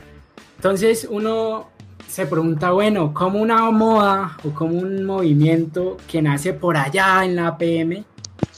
Entonces 0.56 1.06
uno 1.10 1.68
se 2.06 2.26
pregunta, 2.26 2.70
bueno, 2.70 3.12
¿cómo 3.12 3.40
una 3.40 3.70
moda 3.70 4.36
o 4.44 4.50
como 4.50 4.78
un 4.78 5.04
movimiento 5.04 5.96
que 6.08 6.22
nace 6.22 6.52
por 6.52 6.76
allá 6.76 7.24
en 7.24 7.36
la 7.36 7.58
PM 7.58 8.04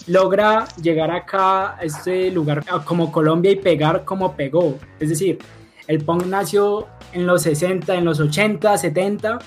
logra 0.09 0.67
llegar 0.81 1.11
acá 1.11 1.77
a 1.77 1.83
este 1.83 2.31
lugar 2.31 2.65
como 2.85 3.13
Colombia 3.13 3.53
y 3.53 3.57
pegar 3.57 4.05
como 4.05 4.35
pegó. 4.35 4.79
Es 4.99 5.11
decir, 5.11 5.39
el 5.87 6.03
punk 6.03 6.27
nació 6.27 6.87
en 7.13 7.27
los 7.27 7.43
60, 7.43 7.95
en 7.95 8.05
los 8.05 8.19
80, 8.19 8.77
70, 8.77 9.39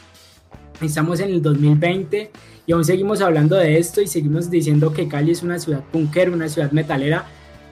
estamos 0.81 1.19
en 1.19 1.29
el 1.29 1.41
2020 1.41 2.31
y 2.65 2.73
aún 2.73 2.85
seguimos 2.85 3.21
hablando 3.21 3.55
de 3.55 3.77
esto 3.77 4.01
y 4.01 4.07
seguimos 4.07 4.49
diciendo 4.49 4.93
que 4.93 5.07
Cali 5.07 5.31
es 5.31 5.43
una 5.43 5.59
ciudad 5.59 5.83
punkera, 5.91 6.31
una 6.31 6.47
ciudad 6.47 6.71
metalera, 6.71 7.25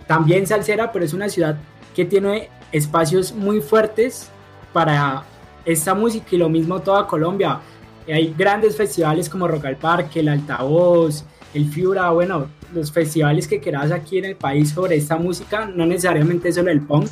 también 0.07 0.47
salsera, 0.47 0.91
pero 0.91 1.05
es 1.05 1.13
una 1.13 1.29
ciudad 1.29 1.57
que 1.95 2.05
tiene 2.05 2.49
espacios 2.71 3.33
muy 3.33 3.61
fuertes 3.61 4.29
para 4.73 5.23
esta 5.65 5.93
música 5.93 6.27
y 6.31 6.37
lo 6.37 6.49
mismo 6.49 6.81
toda 6.81 7.07
Colombia. 7.07 7.59
Hay 8.07 8.33
grandes 8.35 8.75
festivales 8.75 9.29
como 9.29 9.47
Rock 9.47 9.65
al 9.65 9.77
Parque, 9.77 10.21
el 10.21 10.29
Altavoz, 10.29 11.23
el 11.53 11.69
Fiura, 11.69 12.09
bueno, 12.11 12.47
los 12.73 12.91
festivales 12.91 13.47
que 13.47 13.59
quieras 13.59 13.91
aquí 13.91 14.17
en 14.17 14.25
el 14.25 14.35
país 14.35 14.69
sobre 14.71 14.95
esta 14.95 15.17
música, 15.17 15.65
no 15.65 15.85
necesariamente 15.85 16.51
solo 16.51 16.71
el 16.71 16.81
punk, 16.81 17.09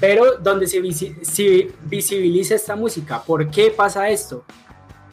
pero 0.00 0.36
donde 0.38 0.66
se, 0.66 0.80
visibiliza 1.84 2.54
esta 2.54 2.76
música. 2.76 3.22
¿Por 3.22 3.50
qué 3.50 3.70
pasa 3.70 4.08
esto? 4.08 4.44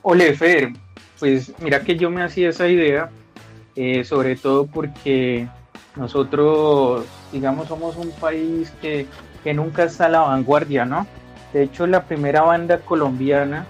Ole, 0.02 0.34
Fer, 0.34 0.74
pues 1.24 1.54
mira 1.62 1.80
que 1.86 1.96
yo 1.96 2.10
me 2.10 2.22
hacía 2.22 2.50
esa 2.50 2.68
idea, 2.68 3.10
eh, 3.78 4.04
sobre 4.04 4.36
todo 4.36 4.66
porque 4.66 5.48
nosotros, 5.96 7.06
digamos, 7.32 7.70
somos 7.70 7.96
un 7.96 8.12
país 8.12 8.74
que, 8.82 9.08
que, 9.42 9.54
nunca 9.54 9.86
está 9.86 10.08
a 10.08 10.10
la 10.10 10.20
vanguardia, 10.20 10.84
¿no? 10.84 11.08
De 11.54 11.64
hecho, 11.64 11.88
la 11.88 12.04
primera 12.04 12.42
banda 12.42 12.80
colombiana 12.80 13.66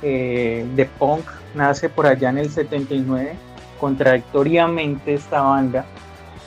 eh, 0.00 0.64
de 0.74 0.86
punk 0.86 1.26
nace 1.54 1.90
por 1.90 2.06
allá 2.06 2.30
en 2.30 2.38
el 2.38 2.48
79. 2.48 3.34
Contradictoriamente 3.78 5.12
esta 5.12 5.42
banda 5.42 5.84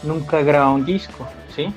nunca 0.02 0.42
graba 0.42 0.72
un 0.72 0.86
disco, 0.86 1.28
¿sí? 1.56 1.72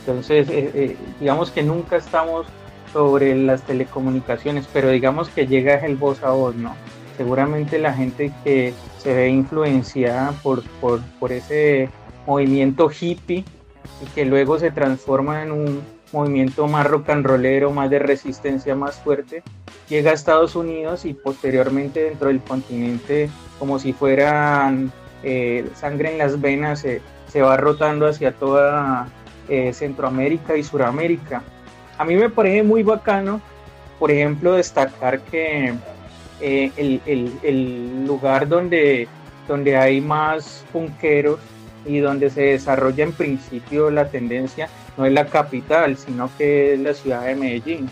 Entonces, 0.00 0.48
eh, 0.50 0.96
digamos 1.20 1.52
que 1.52 1.62
nunca 1.62 1.98
estamos 1.98 2.48
sobre 2.92 3.36
las 3.36 3.62
telecomunicaciones, 3.62 4.66
pero 4.72 4.90
digamos 4.90 5.28
que 5.28 5.46
llega 5.46 5.76
el 5.86 5.94
voz 5.94 6.20
a 6.24 6.30
voz, 6.30 6.56
¿no? 6.56 6.74
Seguramente 7.16 7.78
la 7.78 7.92
gente 7.92 8.32
que 8.42 8.74
se 8.98 9.14
ve 9.14 9.28
influenciada 9.28 10.32
por, 10.42 10.62
por, 10.80 11.32
ese 11.32 11.88
movimiento 12.26 12.90
hippie 12.90 13.44
y 14.02 14.06
que 14.14 14.24
luego 14.24 14.58
se 14.58 14.70
transforma 14.70 15.42
en 15.42 15.52
un 15.52 15.82
movimiento 16.12 16.66
más 16.66 16.86
rock 16.86 17.10
and 17.10 17.26
rollero, 17.26 17.70
más 17.70 17.90
de 17.90 17.98
resistencia 17.98 18.74
más 18.74 18.96
fuerte, 18.96 19.42
llega 19.88 20.10
a 20.10 20.14
Estados 20.14 20.56
Unidos 20.56 21.04
y 21.04 21.14
posteriormente 21.14 22.04
dentro 22.04 22.28
del 22.28 22.40
continente, 22.40 23.28
como 23.58 23.78
si 23.78 23.92
fueran 23.92 24.92
eh, 25.22 25.68
sangre 25.74 26.12
en 26.12 26.18
las 26.18 26.40
venas, 26.40 26.80
se 26.80 27.42
va 27.42 27.56
rotando 27.56 28.06
hacia 28.06 28.32
toda 28.32 29.08
eh, 29.48 29.72
Centroamérica 29.74 30.56
y 30.56 30.62
Suramérica. 30.62 31.42
A 31.98 32.04
mí 32.04 32.16
me 32.16 32.30
parece 32.30 32.62
muy 32.62 32.82
bacano, 32.82 33.40
por 33.98 34.10
ejemplo, 34.10 34.54
destacar 34.54 35.20
que 35.20 35.74
eh, 36.40 36.70
el, 36.76 38.06
lugar 38.06 38.48
donde, 38.48 39.08
donde 39.48 39.76
hay 39.76 40.00
más 40.00 40.64
punqueros 40.72 41.38
y 41.86 41.98
donde 41.98 42.30
se 42.30 42.42
desarrolla 42.42 43.04
en 43.04 43.12
principio 43.12 43.90
la 43.90 44.08
tendencia 44.08 44.68
no 44.96 45.06
es 45.06 45.12
la 45.12 45.26
capital, 45.26 45.96
sino 45.96 46.30
que 46.38 46.74
es 46.74 46.80
la 46.80 46.94
ciudad 46.94 47.26
de 47.26 47.34
Medellín. 47.34 47.88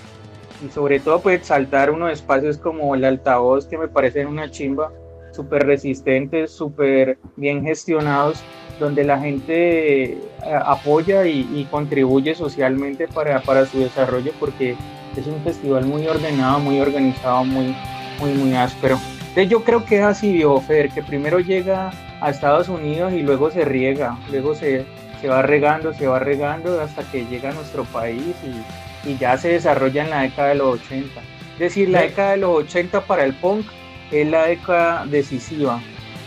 Y 0.64 0.70
sobre 0.70 1.00
todo 1.00 1.20
pues 1.20 1.46
saltar 1.46 1.90
unos 1.90 2.12
espacios 2.12 2.56
como 2.56 2.94
el 2.94 3.04
altavoz 3.04 3.66
que 3.66 3.78
me 3.78 3.88
parecen 3.88 4.28
una 4.28 4.50
chimba, 4.50 4.92
súper 5.32 5.66
resistentes, 5.66 6.52
súper 6.52 7.18
bien 7.36 7.64
gestionados, 7.64 8.42
donde 8.78 9.04
la 9.04 9.18
gente 9.18 10.12
eh, 10.12 10.18
apoya 10.64 11.26
y, 11.26 11.66
contribuye 11.70 12.34
socialmente 12.34 13.08
para, 13.08 13.40
para, 13.40 13.66
su 13.66 13.78
desarrollo 13.78 14.32
porque 14.38 14.76
es 15.16 15.26
un 15.26 15.40
festival 15.42 15.84
muy 15.86 16.06
ordenado, 16.06 16.58
muy 16.60 16.80
organizado, 16.80 17.44
muy, 17.44 17.74
muy, 18.22 18.34
muy 18.34 18.54
áspero. 18.54 18.98
Entonces 19.20 19.48
yo 19.48 19.64
creo 19.64 19.84
que 19.84 19.98
es 19.98 20.04
así, 20.04 20.42
Fer, 20.66 20.90
que 20.90 21.02
primero 21.02 21.40
llega 21.40 21.90
a 22.20 22.30
Estados 22.30 22.68
Unidos 22.68 23.12
y 23.12 23.22
luego 23.22 23.50
se 23.50 23.64
riega, 23.64 24.16
luego 24.30 24.54
se, 24.54 24.84
se 25.20 25.28
va 25.28 25.42
regando, 25.42 25.92
se 25.92 26.06
va 26.06 26.18
regando 26.18 26.80
hasta 26.80 27.02
que 27.10 27.24
llega 27.26 27.50
a 27.50 27.52
nuestro 27.52 27.84
país 27.84 28.34
y, 28.44 29.10
y 29.10 29.18
ya 29.18 29.36
se 29.36 29.48
desarrolla 29.48 30.04
en 30.04 30.10
la 30.10 30.22
década 30.22 30.48
de 30.48 30.54
los 30.56 30.80
80. 30.80 31.20
Es 31.54 31.58
decir, 31.58 31.88
la 31.88 32.02
década 32.02 32.32
de 32.32 32.36
los 32.38 32.50
80 32.64 33.00
para 33.02 33.24
el 33.24 33.34
punk 33.34 33.66
es 34.10 34.28
la 34.28 34.46
década 34.46 35.06
decisiva 35.06 35.80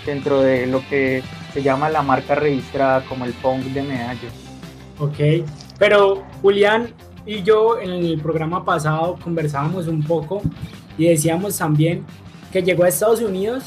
dentro 0.05 0.41
de 0.41 0.67
lo 0.67 0.81
que 0.89 1.23
se 1.53 1.63
llama 1.63 1.89
la 1.89 2.01
marca 2.01 2.35
registrada 2.35 3.05
como 3.05 3.25
el 3.25 3.33
punk 3.33 3.63
de 3.65 3.83
medallo. 3.83 4.29
Ok, 4.99 5.47
pero 5.77 6.23
Julián 6.41 6.93
y 7.25 7.43
yo 7.43 7.79
en 7.79 7.91
el 7.91 8.21
programa 8.21 8.63
pasado 8.63 9.17
conversábamos 9.23 9.87
un 9.87 10.03
poco 10.03 10.41
y 10.97 11.07
decíamos 11.07 11.57
también 11.57 12.05
que 12.51 12.61
llegó 12.61 12.83
a 12.83 12.87
Estados 12.87 13.21
Unidos, 13.21 13.65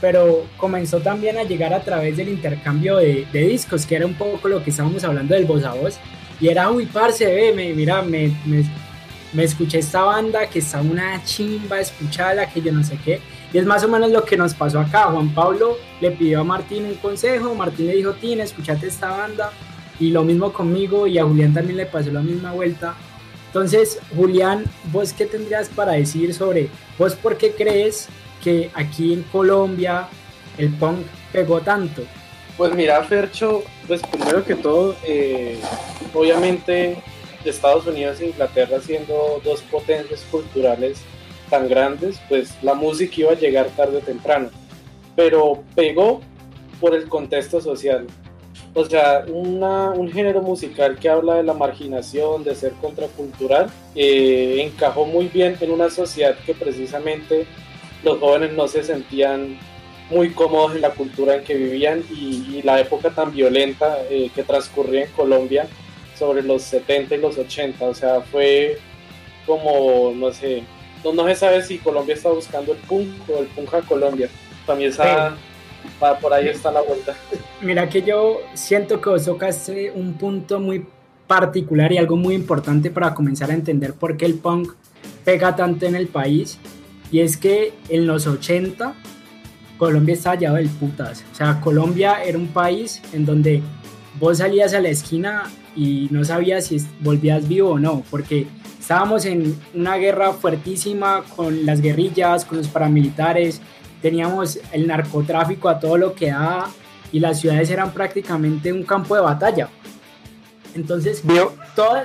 pero 0.00 0.44
comenzó 0.58 1.00
también 1.00 1.38
a 1.38 1.42
llegar 1.42 1.72
a 1.72 1.80
través 1.80 2.16
del 2.16 2.28
intercambio 2.28 2.98
de, 2.98 3.26
discos, 3.32 3.84
que 3.84 3.96
era 3.96 4.06
un 4.06 4.14
poco 4.14 4.48
lo 4.48 4.62
que 4.62 4.70
estábamos 4.70 5.02
hablando 5.04 5.34
del 5.34 5.44
voz 5.44 5.64
a 5.64 5.72
voz. 5.72 5.98
Y 6.40 6.48
era, 6.48 6.70
uy, 6.70 6.86
parce, 6.86 7.26
ve, 7.26 7.52
me, 7.52 7.72
mira, 7.72 8.00
me, 8.02 8.28
me, 8.46 8.64
me 9.32 9.42
escuché 9.42 9.78
esta 9.78 10.02
banda 10.02 10.46
que 10.46 10.60
está 10.60 10.80
una 10.80 11.22
chimba, 11.24 11.80
escuchala, 11.80 12.48
que 12.48 12.62
yo 12.62 12.72
no 12.72 12.84
sé 12.84 12.96
qué. 13.04 13.20
Y 13.52 13.58
es 13.58 13.66
más 13.66 13.82
o 13.82 13.88
menos 13.88 14.10
lo 14.10 14.24
que 14.24 14.36
nos 14.36 14.54
pasó 14.54 14.78
acá. 14.78 15.04
Juan 15.04 15.34
Pablo 15.34 15.76
le 16.00 16.12
pidió 16.12 16.42
a 16.42 16.44
Martín 16.44 16.84
un 16.84 16.94
consejo, 16.94 17.54
Martín 17.54 17.86
le 17.86 17.96
dijo, 17.96 18.12
Tina, 18.12 18.44
escúchate 18.44 18.86
esta 18.86 19.10
banda. 19.10 19.50
Y 20.00 20.10
lo 20.10 20.24
mismo 20.24 20.52
conmigo 20.52 21.06
y 21.06 21.18
a 21.18 21.24
Julián 21.24 21.54
también 21.54 21.76
le 21.76 21.86
pasó 21.86 22.10
la 22.10 22.20
misma 22.20 22.52
vuelta. 22.52 22.94
Entonces, 23.46 23.98
Julián, 24.16 24.64
¿vos 24.92 25.12
qué 25.12 25.26
tendrías 25.26 25.68
para 25.68 25.92
decir 25.92 26.34
sobre, 26.34 26.68
vos 26.98 27.14
por 27.14 27.36
qué 27.36 27.52
crees 27.52 28.08
que 28.42 28.70
aquí 28.74 29.12
en 29.12 29.22
Colombia 29.24 30.08
el 30.58 30.70
punk 30.70 31.06
pegó 31.32 31.60
tanto? 31.60 32.02
Pues 32.56 32.74
mira, 32.74 33.02
Fercho, 33.04 33.62
pues 33.86 34.02
primero 34.02 34.44
que 34.44 34.54
todo, 34.54 34.96
eh, 35.04 35.58
obviamente 36.12 37.02
Estados 37.48 37.86
Unidos 37.86 38.20
e 38.20 38.26
Inglaterra 38.26 38.80
siendo 38.80 39.40
dos 39.44 39.62
potencias 39.62 40.24
culturales 40.30 40.98
tan 41.50 41.68
grandes, 41.68 42.20
pues 42.28 42.54
la 42.62 42.74
música 42.74 43.14
iba 43.18 43.32
a 43.32 43.36
llegar 43.36 43.68
tarde 43.68 43.98
o 43.98 44.00
temprano, 44.00 44.50
pero 45.16 45.62
pegó 45.74 46.20
por 46.80 46.94
el 46.94 47.08
contexto 47.08 47.60
social. 47.60 48.06
O 48.78 48.84
sea, 48.84 49.24
un 49.26 50.08
género 50.12 50.40
musical 50.40 51.00
que 51.00 51.08
habla 51.08 51.34
de 51.34 51.42
la 51.42 51.52
marginación, 51.52 52.44
de 52.44 52.54
ser 52.54 52.74
contracultural, 52.74 53.68
eh, 53.96 54.58
encajó 54.60 55.04
muy 55.04 55.26
bien 55.26 55.56
en 55.60 55.72
una 55.72 55.90
sociedad 55.90 56.36
que 56.46 56.54
precisamente 56.54 57.44
los 58.04 58.20
jóvenes 58.20 58.52
no 58.52 58.68
se 58.68 58.84
sentían 58.84 59.58
muy 60.10 60.30
cómodos 60.30 60.76
en 60.76 60.82
la 60.82 60.90
cultura 60.90 61.34
en 61.34 61.42
que 61.42 61.54
vivían 61.54 62.04
y, 62.08 62.62
la 62.62 62.78
época 62.78 63.10
tan 63.10 63.32
violenta 63.32 63.98
eh, 64.10 64.30
que 64.32 64.44
transcurría 64.44 65.06
en 65.06 65.10
Colombia 65.10 65.66
sobre 66.16 66.42
los 66.42 66.62
70 66.62 67.16
y 67.16 67.18
los 67.18 67.36
80. 67.36 67.84
O 67.84 67.94
sea, 67.94 68.20
fue 68.20 68.78
como, 69.44 70.12
no 70.14 70.30
sé, 70.32 70.62
no, 71.02 71.26
se 71.26 71.34
sabe 71.34 71.62
si 71.62 71.78
Colombia 71.78 72.14
está 72.14 72.28
buscando 72.28 72.74
el 72.74 72.78
punk 72.78 73.28
o 73.28 73.40
el 73.40 73.48
punk 73.48 73.74
a 73.74 73.82
Colombia. 73.82 74.28
También 74.66 74.92
está, 75.86 76.18
por 76.18 76.32
ahí 76.32 76.48
está 76.48 76.70
la 76.70 76.82
vuelta. 76.82 77.14
Mira 77.60 77.88
que 77.88 78.02
yo 78.02 78.40
siento 78.54 79.00
que 79.00 79.10
vos 79.10 79.24
tocaste 79.24 79.90
un 79.92 80.14
punto 80.14 80.60
muy 80.60 80.86
particular 81.26 81.92
y 81.92 81.98
algo 81.98 82.16
muy 82.16 82.34
importante 82.34 82.90
para 82.90 83.14
comenzar 83.14 83.50
a 83.50 83.54
entender 83.54 83.94
por 83.94 84.16
qué 84.16 84.26
el 84.26 84.34
punk 84.34 84.72
pega 85.24 85.54
tanto 85.54 85.86
en 85.86 85.94
el 85.94 86.08
país. 86.08 86.58
Y 87.10 87.20
es 87.20 87.36
que 87.36 87.72
en 87.88 88.06
los 88.06 88.26
80 88.26 88.94
Colombia 89.78 90.14
estaba 90.14 90.36
llevado 90.36 90.56
del 90.56 90.68
putas. 90.68 91.24
O 91.32 91.34
sea, 91.34 91.60
Colombia 91.60 92.22
era 92.24 92.36
un 92.36 92.48
país 92.48 93.00
en 93.12 93.24
donde 93.24 93.62
vos 94.18 94.38
salías 94.38 94.74
a 94.74 94.80
la 94.80 94.88
esquina 94.88 95.44
y 95.76 96.08
no 96.10 96.24
sabías 96.24 96.66
si 96.66 96.84
volvías 97.00 97.46
vivo 97.46 97.70
o 97.70 97.78
no, 97.78 98.02
porque 98.10 98.48
estábamos 98.80 99.24
en 99.24 99.56
una 99.74 99.96
guerra 99.96 100.32
fuertísima 100.32 101.22
con 101.36 101.64
las 101.64 101.80
guerrillas, 101.80 102.44
con 102.44 102.58
los 102.58 102.68
paramilitares, 102.68 103.60
teníamos 104.02 104.58
el 104.72 104.86
narcotráfico 104.86 105.68
a 105.68 105.80
todo 105.80 105.96
lo 105.96 106.14
que 106.14 106.30
da 106.30 106.66
y 107.12 107.20
las 107.20 107.40
ciudades 107.40 107.70
eran 107.70 107.92
prácticamente 107.92 108.72
un 108.72 108.82
campo 108.82 109.14
de 109.14 109.22
batalla. 109.22 109.68
Entonces, 110.74 111.20
Vio. 111.24 111.52
todo... 111.74 111.96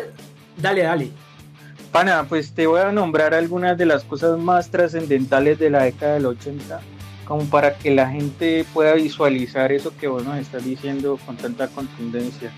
Dale, 0.58 0.84
dale. 0.84 1.12
Pana, 1.92 2.26
pues 2.28 2.54
te 2.54 2.66
voy 2.66 2.82
a 2.82 2.92
nombrar 2.92 3.34
algunas 3.34 3.78
de 3.78 3.86
las 3.86 4.04
cosas 4.04 4.40
más 4.40 4.70
trascendentales 4.70 5.60
de 5.60 5.70
la 5.70 5.84
década 5.84 6.16
del 6.16 6.26
80, 6.26 6.80
como 7.26 7.46
para 7.46 7.78
que 7.78 7.94
la 7.94 8.10
gente 8.10 8.66
pueda 8.74 8.94
visualizar 8.94 9.72
eso 9.72 9.96
que 9.96 10.08
vos 10.08 10.26
nos 10.26 10.38
estás 10.38 10.66
diciendo 10.66 11.20
con 11.26 11.38
tanta 11.38 11.68
contundencia. 11.68 12.52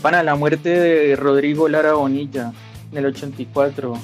Para 0.00 0.22
la 0.22 0.36
muerte 0.36 0.70
de 0.70 1.16
Rodrigo 1.16 1.68
Lara 1.68 1.94
Bonilla 1.94 2.52
en 2.90 2.98
el 2.98 3.06
84. 3.06 3.94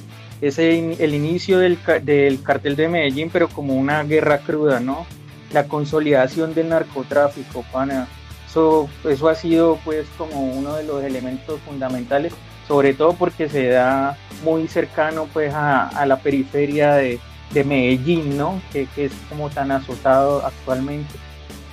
Es 0.47 0.59
el, 0.59 1.15
inicio 1.15 1.59
del, 1.59 1.79
del, 2.03 2.43
cartel 2.43 2.77
de 2.77 2.89
Medellín, 2.89 3.31
pero 3.33 3.49
como 3.49 3.75
una 3.75 4.03
guerra 4.03 4.41
cruda, 4.41 4.79
¿no? 4.79 5.07
La 5.53 5.65
consolidación 5.69 6.53
del 6.53 6.69
narcotráfico, 6.69 7.65
pana. 7.73 8.09
Eso, 8.47 8.89
eso 9.09 9.29
ha 9.31 9.35
sido 9.35 9.79
pues 9.87 10.07
como 10.19 10.45
uno 10.53 10.75
de 10.75 10.85
los 10.85 11.03
elementos 11.03 11.59
fundamentales, 11.61 12.35
sobre 12.69 12.93
todo 12.93 13.15
porque 13.15 13.49
se 13.49 13.69
da 13.69 14.19
muy 14.45 14.69
cercano 14.69 15.27
pues 15.33 15.55
a, 15.55 15.89
a 15.89 16.05
la 16.05 16.19
periferia 16.19 16.93
de, 16.95 17.19
de 17.53 17.65
Medellín, 17.65 18.37
¿no? 18.37 18.61
Que, 18.71 18.87
que, 18.95 19.07
es 19.07 19.13
como 19.31 19.49
tan 19.49 19.73
azotado 19.73 20.45
actualmente 20.45 21.15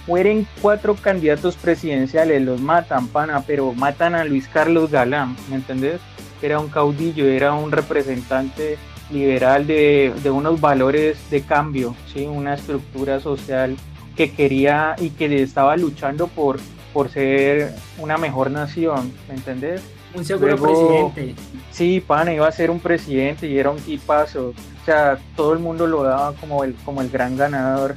mueren 0.08 0.48
cuatro 0.62 0.96
candidatos 0.96 1.56
presidenciales, 1.56 2.42
los 2.42 2.60
matan, 2.60 3.08
pana, 3.08 3.44
pero 3.46 3.74
matan 3.74 4.16
a 4.16 4.24
Luis 4.24 4.48
Carlos 4.48 4.92
Galán, 4.92 5.36
¿me 5.50 5.56
entendés? 5.56 6.02
Era 6.42 6.60
un 6.60 6.70
caudillo, 6.70 7.26
era 7.26 7.54
un 7.54 7.72
representante 7.72 8.78
liberal 9.12 9.68
de, 9.68 10.14
de 10.24 10.32
unos 10.32 10.60
valores 10.60 11.18
de 11.30 11.42
cambio, 11.42 11.96
¿sí? 12.14 12.26
una 12.26 12.56
estructura 12.56 13.20
social 13.20 13.76
que 14.16 14.32
quería 14.32 14.96
y 15.00 15.10
que 15.10 15.42
estaba 15.42 15.76
luchando 15.78 16.28
por, 16.28 16.60
por 16.94 17.10
ser 17.10 17.74
una 17.98 18.18
mejor 18.18 18.52
nación, 18.52 19.12
¿me 19.28 19.36
entendés? 19.36 19.82
Un 20.14 20.26
seguro 20.26 20.58
presidente. 20.58 21.36
Sí, 21.72 22.04
pana, 22.06 22.34
iba 22.34 22.48
a 22.48 22.52
ser 22.52 22.70
un 22.70 22.80
presidente 22.80 23.48
y 23.48 23.58
era 23.58 23.70
un 23.72 23.80
tipazo. 23.80 24.50
O 24.50 24.86
sea, 24.86 25.18
todo 25.36 25.54
el 25.54 25.60
mundo 25.60 25.88
lo 25.88 26.04
daba 26.04 26.34
como 26.34 26.64
el, 26.64 26.76
como 26.84 27.02
el 27.02 27.10
gran 27.10 27.38
ganador. 27.38 27.96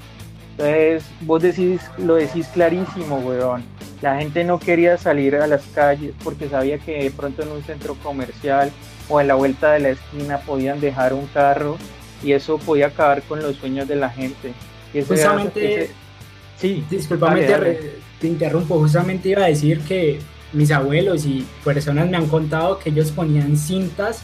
Entonces, 0.52 1.04
vos 1.22 1.42
decís, 1.42 1.80
lo 1.98 2.14
decís 2.14 2.46
clarísimo, 2.48 3.16
weón. 3.18 3.64
La 4.04 4.18
gente 4.18 4.44
no 4.44 4.58
quería 4.58 4.98
salir 4.98 5.34
a 5.36 5.46
las 5.46 5.62
calles 5.74 6.12
porque 6.22 6.46
sabía 6.50 6.76
que 6.76 7.04
de 7.04 7.10
pronto 7.10 7.42
en 7.42 7.48
un 7.48 7.62
centro 7.64 7.94
comercial 8.02 8.70
o 9.08 9.18
en 9.18 9.28
la 9.28 9.34
vuelta 9.34 9.72
de 9.72 9.80
la 9.80 9.88
esquina 9.88 10.40
podían 10.40 10.78
dejar 10.78 11.14
un 11.14 11.24
carro 11.28 11.78
y 12.22 12.32
eso 12.32 12.58
podía 12.58 12.88
acabar 12.88 13.22
con 13.22 13.42
los 13.42 13.56
sueños 13.56 13.88
de 13.88 13.96
la 13.96 14.10
gente. 14.10 14.52
Justamente, 14.92 15.88
sí, 16.58 16.84
discúlpame, 16.90 17.46
te 18.20 18.26
interrumpo, 18.26 18.78
justamente 18.78 19.30
iba 19.30 19.44
a 19.44 19.48
decir 19.48 19.80
que 19.80 20.18
mis 20.52 20.70
abuelos 20.70 21.24
y 21.24 21.46
personas 21.64 22.06
me 22.06 22.18
han 22.18 22.26
contado 22.26 22.78
que 22.78 22.90
ellos 22.90 23.10
ponían 23.10 23.56
cintas 23.56 24.20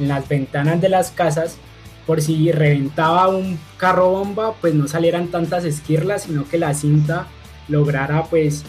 en 0.00 0.08
las 0.08 0.26
ventanas 0.26 0.80
de 0.80 0.88
las 0.88 1.10
casas 1.10 1.58
por 2.06 2.22
si 2.22 2.50
reventaba 2.50 3.28
un 3.28 3.58
carro 3.76 4.08
bomba, 4.08 4.54
pues 4.58 4.72
no 4.72 4.88
salieran 4.88 5.28
tantas 5.28 5.66
esquirlas, 5.66 6.22
sino 6.22 6.48
que 6.48 6.56
la 6.56 6.72
cinta 6.72 7.26
lograra 7.68 8.24
pues 8.24 8.64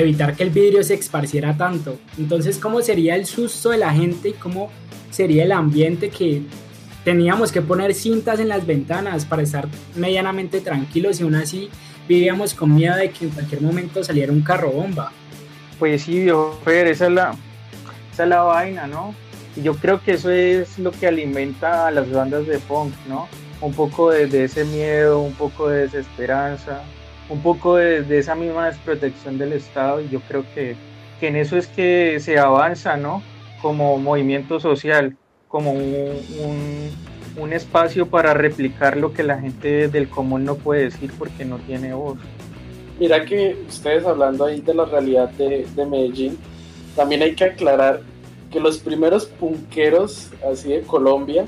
evitar 0.00 0.36
que 0.36 0.42
el 0.42 0.50
vidrio 0.50 0.82
se 0.82 0.94
esparciera 0.94 1.56
tanto. 1.56 1.98
Entonces, 2.18 2.58
¿cómo 2.58 2.82
sería 2.82 3.14
el 3.14 3.26
susto 3.26 3.70
de 3.70 3.78
la 3.78 3.92
gente 3.92 4.30
y 4.30 4.32
cómo 4.32 4.70
sería 5.10 5.44
el 5.44 5.52
ambiente 5.52 6.10
que 6.10 6.42
teníamos 7.04 7.52
que 7.52 7.62
poner 7.62 7.94
cintas 7.94 8.40
en 8.40 8.48
las 8.48 8.66
ventanas 8.66 9.24
para 9.24 9.42
estar 9.42 9.68
medianamente 9.94 10.60
tranquilos 10.60 11.20
y 11.20 11.22
aún 11.22 11.36
así 11.36 11.70
vivíamos 12.08 12.54
con 12.54 12.74
miedo 12.74 12.96
de 12.96 13.10
que 13.10 13.26
en 13.26 13.30
cualquier 13.30 13.62
momento 13.62 14.02
saliera 14.02 14.32
un 14.32 14.42
carro 14.42 14.70
bomba? 14.70 15.12
Pues 15.78 16.02
sí, 16.02 16.26
Fer, 16.64 16.86
esa 16.88 17.06
es 17.06 17.12
la, 17.12 17.34
esa 18.12 18.22
es 18.22 18.28
la 18.28 18.42
vaina, 18.42 18.86
¿no? 18.86 19.14
Y 19.56 19.62
yo 19.62 19.74
creo 19.74 20.02
que 20.02 20.12
eso 20.12 20.30
es 20.30 20.78
lo 20.78 20.90
que 20.90 21.06
alimenta 21.06 21.86
a 21.86 21.90
las 21.90 22.10
bandas 22.10 22.46
de 22.46 22.58
punk, 22.58 22.92
¿no? 23.08 23.28
Un 23.60 23.72
poco 23.72 24.10
de, 24.10 24.44
ese 24.44 24.64
miedo, 24.64 25.20
un 25.20 25.32
poco 25.34 25.68
de 25.68 25.82
desesperanza, 25.82 26.82
un 27.28 27.42
poco 27.42 27.76
de, 27.76 28.18
esa 28.18 28.34
misma 28.34 28.66
desprotección 28.66 29.38
del 29.38 29.52
Estado 29.52 30.00
y 30.00 30.08
yo 30.08 30.20
creo 30.20 30.44
que, 30.54 30.76
que, 31.20 31.28
en 31.28 31.36
eso 31.36 31.56
es 31.56 31.66
que 31.66 32.18
se 32.20 32.38
avanza, 32.38 32.96
¿no? 32.96 33.22
Como 33.60 33.98
movimiento 33.98 34.60
social, 34.60 35.16
como 35.48 35.72
un, 35.72 36.90
un, 37.38 37.52
espacio 37.52 38.06
para 38.06 38.34
replicar 38.34 38.96
lo 38.96 39.12
que 39.12 39.22
la 39.22 39.38
gente 39.38 39.88
del 39.88 40.08
común 40.08 40.44
no 40.44 40.56
puede 40.56 40.84
decir 40.84 41.12
porque 41.18 41.44
no 41.44 41.58
tiene 41.58 41.94
voz. 41.94 42.18
Mira 42.98 43.24
que 43.24 43.56
ustedes 43.68 44.04
hablando 44.04 44.46
ahí 44.46 44.60
de 44.60 44.74
la 44.74 44.84
realidad 44.84 45.30
de, 45.30 45.66
de 45.74 45.86
Medellín, 45.86 46.38
también 46.94 47.22
hay 47.22 47.34
que 47.34 47.44
aclarar 47.44 48.00
que 48.50 48.60
los 48.60 48.78
primeros 48.78 49.26
punqueros 49.26 50.30
así 50.50 50.70
de 50.70 50.82
Colombia 50.82 51.44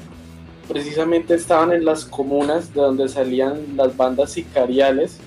precisamente 0.69 1.35
estaban 1.35 1.73
en 1.73 1.85
las 1.85 2.05
comunas 2.05 2.73
de 2.75 2.81
donde 2.81 3.09
salían 3.09 3.77
las 3.77 3.97
bandas 3.97 4.33
sicariales 4.33 5.19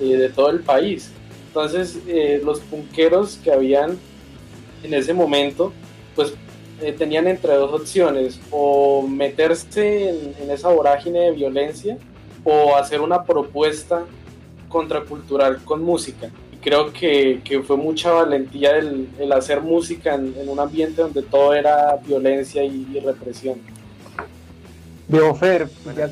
eh, 0.00 0.16
de 0.16 0.28
todo 0.28 0.50
el 0.50 0.60
país. 0.60 1.10
Entonces 1.48 1.98
eh, 2.08 2.40
los 2.44 2.60
punqueros 2.60 3.38
que 3.42 3.52
habían 3.52 3.98
en 4.82 4.94
ese 4.94 5.14
momento 5.14 5.72
pues 6.14 6.34
eh, 6.82 6.92
tenían 6.92 7.28
entre 7.28 7.54
dos 7.54 7.80
opciones 7.80 8.40
o 8.50 9.06
meterse 9.06 10.10
en, 10.10 10.34
en 10.40 10.50
esa 10.50 10.68
vorágine 10.70 11.20
de 11.20 11.30
violencia 11.30 11.96
o 12.42 12.76
hacer 12.76 13.00
una 13.00 13.22
propuesta 13.22 14.04
contracultural 14.68 15.62
con 15.64 15.82
música. 15.82 16.30
Y 16.52 16.56
creo 16.56 16.92
que, 16.92 17.40
que 17.44 17.62
fue 17.62 17.76
mucha 17.76 18.10
valentía 18.10 18.76
el, 18.76 19.08
el 19.18 19.32
hacer 19.32 19.60
música 19.60 20.14
en, 20.14 20.34
en, 20.36 20.48
un 20.48 20.58
ambiente 20.58 21.02
donde 21.02 21.22
todo 21.22 21.54
era 21.54 21.96
violencia 22.04 22.64
y, 22.64 23.00
represión. 23.04 23.60
Veo 25.06 25.34
Fer, 25.34 25.68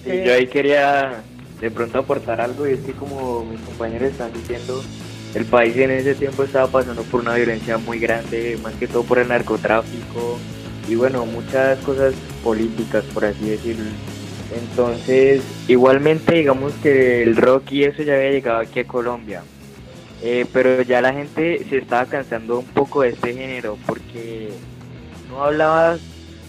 yo 0.07 0.35
ahí 0.35 0.47
quería 0.47 1.25
de 1.63 1.71
pronto 1.71 2.01
aportar 2.01 2.41
algo 2.41 2.67
y 2.67 2.73
es 2.73 2.81
que 2.81 2.93
como 2.93 3.45
mis 3.45 3.61
compañeros 3.61 4.11
están 4.11 4.33
diciendo, 4.33 4.83
el 5.33 5.45
país 5.45 5.77
en 5.77 5.93
ese 5.93 6.17
tiempo 6.17 6.43
estaba 6.43 6.67
pasando 6.67 7.03
por 7.05 7.21
una 7.21 7.37
violencia 7.37 7.79
muy 7.79 8.01
grande, 8.01 8.59
más 8.61 8.75
que 8.75 8.89
todo 8.89 9.05
por 9.05 9.21
el 9.21 9.29
narcotráfico 9.29 10.39
y 10.89 10.97
bueno, 10.97 11.25
muchas 11.25 11.79
cosas 11.79 12.15
políticas, 12.43 13.05
por 13.15 13.25
así 13.25 13.49
decirlo. 13.49 13.85
Entonces, 14.53 15.43
igualmente 15.69 16.35
digamos 16.35 16.73
que 16.83 17.23
el 17.23 17.37
rock 17.37 17.71
y 17.71 17.85
eso 17.85 18.03
ya 18.03 18.15
había 18.15 18.33
llegado 18.33 18.59
aquí 18.59 18.81
a 18.81 18.87
Colombia. 18.87 19.45
Eh, 20.21 20.47
pero 20.53 20.83
ya 20.83 21.01
la 21.01 21.13
gente 21.13 21.65
se 21.69 21.79
estaba 21.79 22.07
cansando 22.07 22.59
un 22.59 22.67
poco 22.67 23.03
de 23.03 23.11
este 23.11 23.35
género 23.35 23.79
porque 23.87 24.51
no 25.29 25.45
hablaba 25.45 25.97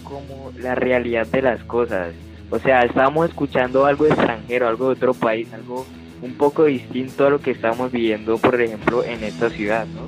como 0.02 0.52
la 0.58 0.74
realidad 0.74 1.26
de 1.28 1.42
las 1.42 1.62
cosas. 1.62 2.14
O 2.54 2.60
sea, 2.60 2.82
estábamos 2.82 3.30
escuchando 3.30 3.84
algo 3.84 4.06
extranjero, 4.06 4.68
algo 4.68 4.86
de 4.86 4.92
otro 4.92 5.12
país, 5.12 5.52
algo 5.52 5.84
un 6.22 6.34
poco 6.34 6.66
distinto 6.66 7.26
a 7.26 7.30
lo 7.30 7.40
que 7.40 7.50
estábamos 7.50 7.90
viviendo, 7.90 8.38
por 8.38 8.60
ejemplo, 8.60 9.02
en 9.02 9.24
esta 9.24 9.50
ciudad, 9.50 9.88
¿no? 9.88 10.02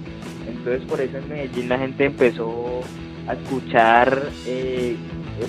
Entonces 0.49 0.89
por 0.89 1.01
eso 1.01 1.19
en 1.19 1.29
Medellín 1.29 1.69
la 1.69 1.79
gente 1.79 2.05
empezó 2.05 2.83
a 3.27 3.33
escuchar 3.33 4.29
eh, 4.47 4.97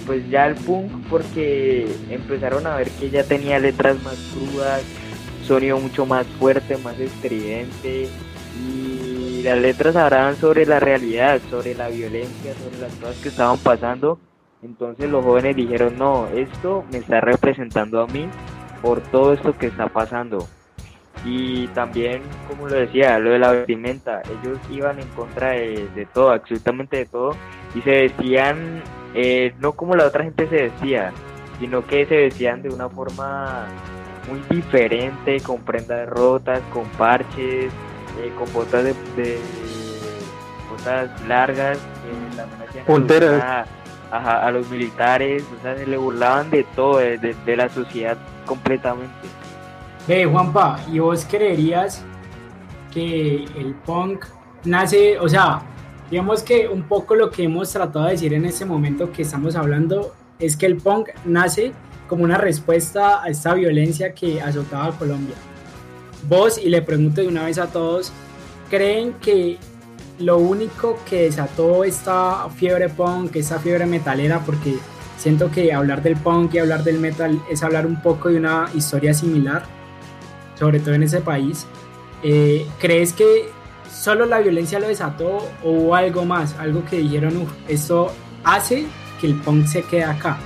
pues 0.07 0.27
ya 0.31 0.47
el 0.47 0.55
punk 0.55 0.91
porque 1.07 1.87
empezaron 2.09 2.65
a 2.65 2.77
ver 2.77 2.89
que 2.89 3.11
ya 3.11 3.23
tenía 3.23 3.59
letras 3.59 4.01
más 4.01 4.17
crudas, 4.33 4.81
sonido 5.45 5.79
mucho 5.79 6.07
más 6.07 6.25
fuerte, 6.39 6.77
más 6.77 6.99
estridente 6.99 8.07
y 8.59 9.43
las 9.43 9.59
letras 9.59 9.95
hablaban 9.95 10.35
sobre 10.35 10.65
la 10.65 10.79
realidad, 10.79 11.39
sobre 11.51 11.75
la 11.75 11.89
violencia, 11.89 12.55
sobre 12.55 12.79
las 12.79 12.91
cosas 12.93 13.17
que 13.21 13.29
estaban 13.29 13.59
pasando. 13.59 14.19
Entonces 14.61 15.09
los 15.09 15.23
jóvenes 15.23 15.55
dijeron, 15.55 15.97
no, 15.97 16.27
esto 16.27 16.83
me 16.91 16.97
está 16.97 17.21
representando 17.21 18.01
a 18.01 18.07
mí 18.07 18.27
por 18.81 19.01
todo 19.01 19.33
esto 19.33 19.57
que 19.57 19.67
está 19.67 19.87
pasando. 19.87 20.47
Y 21.25 21.67
también, 21.69 22.21
como 22.47 22.67
lo 22.67 22.75
decía, 22.75 23.17
lo 23.19 23.31
de 23.31 23.39
la 23.39 23.51
vestimenta, 23.51 24.21
ellos 24.21 24.59
iban 24.69 24.99
en 24.99 25.07
contra 25.09 25.49
de, 25.49 25.87
de 25.95 26.05
todo, 26.05 26.31
absolutamente 26.31 26.97
de 26.97 27.05
todo, 27.05 27.31
y 27.75 27.81
se 27.81 27.89
vestían 27.89 28.81
eh, 29.13 29.53
no 29.59 29.71
como 29.71 29.95
la 29.95 30.05
otra 30.05 30.23
gente 30.23 30.47
se 30.47 30.69
decía, 30.69 31.11
sino 31.59 31.85
que 31.85 32.05
se 32.05 32.15
vestían 32.15 32.61
de 32.61 32.69
una 32.69 32.87
forma 32.87 33.65
muy 34.29 34.41
diferente, 34.49 35.39
con 35.39 35.61
prendas 35.61 36.07
rotas, 36.07 36.61
con 36.73 36.85
parches, 36.89 37.71
eh, 38.21 38.31
con 38.37 38.51
botas 38.53 38.83
de, 38.83 39.39
botas 40.69 41.09
largas, 41.27 41.79
a, 44.11 44.47
a, 44.47 44.51
los 44.51 44.69
militares, 44.69 45.43
o 45.57 45.61
sea, 45.61 45.77
se 45.77 45.85
le 45.85 45.97
burlaban 45.97 46.49
de 46.49 46.63
todo, 46.75 46.97
de, 46.97 47.55
la 47.55 47.69
sociedad 47.69 48.17
completamente. 48.45 49.13
Ve, 50.07 50.25
Juanpa, 50.25 50.79
¿y 50.91 50.99
vos 50.99 51.25
creerías 51.29 52.03
que 52.93 53.43
el 53.57 53.75
punk 53.85 54.25
nace, 54.63 55.19
o 55.19 55.27
sea, 55.27 55.61
Digamos 56.09 56.41
que 56.41 56.69
un 56.69 56.83
poco 56.83 57.15
lo 57.15 57.29
que 57.29 57.43
hemos 57.43 57.71
tratado 57.71 58.05
de 58.05 58.11
decir 58.11 58.33
en 58.33 58.45
este 58.45 58.63
momento 58.63 59.11
que 59.11 59.23
estamos 59.23 59.57
hablando 59.57 60.13
es 60.39 60.55
que 60.55 60.65
el 60.65 60.77
punk 60.77 61.09
nace 61.25 61.73
como 62.07 62.23
una 62.23 62.37
respuesta 62.37 63.21
a 63.21 63.27
esta 63.27 63.53
violencia 63.53 64.13
que 64.13 64.41
azotaba 64.41 64.85
a 64.85 64.91
Colombia. 64.97 65.35
Vos, 66.29 66.57
y 66.57 66.69
le 66.69 66.81
pregunto 66.81 67.21
de 67.21 67.27
una 67.27 67.43
vez 67.43 67.57
a 67.57 67.67
todos, 67.67 68.13
¿creen 68.69 69.13
que 69.21 69.57
lo 70.19 70.37
único 70.37 70.97
que 71.07 71.23
desató 71.23 71.83
esta 71.83 72.49
fiebre 72.49 72.89
punk, 72.89 73.35
esta 73.35 73.59
fiebre 73.59 73.85
metalera, 73.85 74.39
porque 74.39 74.77
siento 75.17 75.51
que 75.51 75.73
hablar 75.73 76.01
del 76.01 76.17
punk 76.17 76.55
y 76.55 76.59
hablar 76.59 76.83
del 76.83 76.99
metal 76.99 77.41
es 77.49 77.63
hablar 77.63 77.85
un 77.85 78.01
poco 78.01 78.29
de 78.29 78.37
una 78.37 78.69
historia 78.73 79.13
similar, 79.13 79.63
sobre 80.55 80.79
todo 80.79 80.95
en 80.95 81.03
ese 81.03 81.21
país, 81.21 81.67
eh, 82.23 82.65
¿crees 82.79 83.13
que 83.13 83.49
solo 83.91 84.25
la 84.25 84.39
violencia 84.39 84.79
lo 84.79 84.87
desató 84.87 85.47
o 85.63 85.95
algo 85.95 86.25
más, 86.25 86.55
algo 86.57 86.83
que 86.85 86.97
dijeron, 86.97 87.37
Uf, 87.37 87.51
esto 87.67 88.11
hace 88.43 88.85
que 89.19 89.27
el 89.27 89.35
punk 89.35 89.65
se 89.65 89.83
quede 89.83 90.03
acá. 90.03 90.37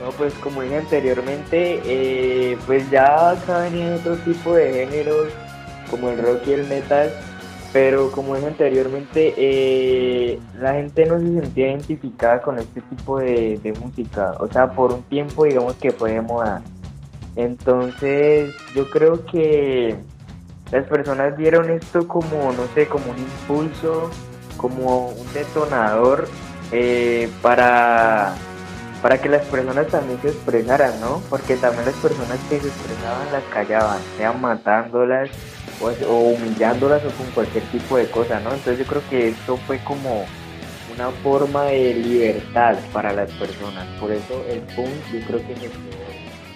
No, 0.00 0.10
pues 0.10 0.34
como 0.34 0.62
dije 0.62 0.78
anteriormente, 0.78 1.80
eh, 1.84 2.58
pues 2.66 2.90
ya 2.90 3.30
acá 3.30 3.60
venían 3.60 3.94
otro 3.94 4.16
tipo 4.16 4.54
de 4.54 4.72
géneros, 4.72 5.28
como 5.90 6.10
el 6.10 6.18
rock 6.18 6.42
y 6.46 6.52
el 6.54 6.66
metal, 6.66 7.12
pero 7.72 8.12
como 8.12 8.36
dije 8.36 8.48
anteriormente, 8.48 9.34
eh, 9.36 10.38
la 10.60 10.74
gente 10.74 11.06
no 11.06 11.18
se 11.18 11.40
sentía 11.40 11.70
identificada 11.70 12.42
con 12.42 12.58
este 12.58 12.82
tipo 12.82 13.18
de, 13.18 13.74
música, 13.80 14.34
o 14.40 14.46
sea, 14.48 14.72
por 14.72 14.92
un 14.92 15.02
tiempo 15.04 15.44
digamos 15.44 15.74
que 15.76 15.90
fue 15.90 16.12
de 16.12 16.20
moda. 16.20 16.62
Entonces, 17.34 18.54
yo 18.74 18.90
creo 18.90 19.24
que 19.24 19.96
las 20.70 20.86
personas 20.86 21.34
vieron 21.36 21.70
esto 21.70 22.06
como, 22.06 22.52
no 22.52 22.66
sé, 22.74 22.86
como 22.88 23.10
un 23.10 23.18
impulso, 23.18 24.10
como 24.58 25.08
un 25.08 25.32
detonador 25.32 26.28
eh, 26.72 27.30
para, 27.40 28.34
para 29.00 29.16
que 29.16 29.30
las 29.30 29.46
personas 29.46 29.86
también 29.86 30.20
se 30.20 30.28
expresaran, 30.28 31.00
¿no? 31.00 31.22
Porque 31.30 31.56
también 31.56 31.86
las 31.86 31.94
personas 31.94 32.38
que 32.50 32.60
se 32.60 32.68
expresaban 32.68 33.32
las 33.32 33.44
callaban, 33.44 33.98
sean 34.18 34.38
matándolas 34.42 35.30
o, 35.82 35.88
o 36.06 36.18
humillándolas 36.30 37.04
o 37.04 37.10
con 37.10 37.26
cualquier 37.34 37.64
tipo 37.64 37.96
de 37.96 38.06
cosa, 38.06 38.40
¿no? 38.40 38.52
Entonces 38.52 38.78
yo 38.78 38.84
creo 38.86 39.02
que 39.10 39.28
esto 39.28 39.56
fue 39.66 39.78
como 39.84 40.24
una 40.94 41.10
forma 41.22 41.66
de 41.66 41.94
libertad 41.94 42.76
para 42.92 43.12
las 43.12 43.30
personas. 43.32 43.86
Por 43.98 44.12
eso 44.12 44.44
el 44.48 44.60
punk 44.74 44.88
yo 45.12 45.20
creo 45.26 45.38
que 45.40 45.54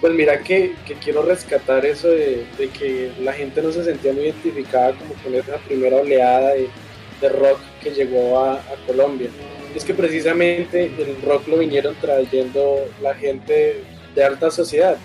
pues 0.01 0.13
mira 0.13 0.41
que, 0.41 0.75
quiero 1.03 1.23
rescatar 1.23 1.87
eso 1.87 2.09
de, 2.09 2.47
que 2.79 3.11
la 3.21 3.33
gente 3.33 3.63
no 3.63 3.73
se 3.73 3.83
sentía 3.83 4.13
muy 4.13 4.25
identificada 4.25 4.93
como 4.93 5.15
con 5.15 5.35
esa 5.35 5.57
primera 5.59 5.97
oleada 5.97 6.53
de, 6.53 7.29
rock 7.29 7.59
que 7.83 7.91
llegó 7.91 8.45
a, 8.45 8.61
Colombia. 8.87 9.31
Es 9.75 9.85
que 9.85 9.95
precisamente 9.95 10.85
el 10.85 11.21
rock 11.23 11.49
lo 11.49 11.59
vinieron 11.59 11.95
trayendo 12.01 12.87
la 13.03 13.15
gente 13.15 13.83
de 14.15 14.25
alta 14.25 14.51
sociedad, 14.51 14.97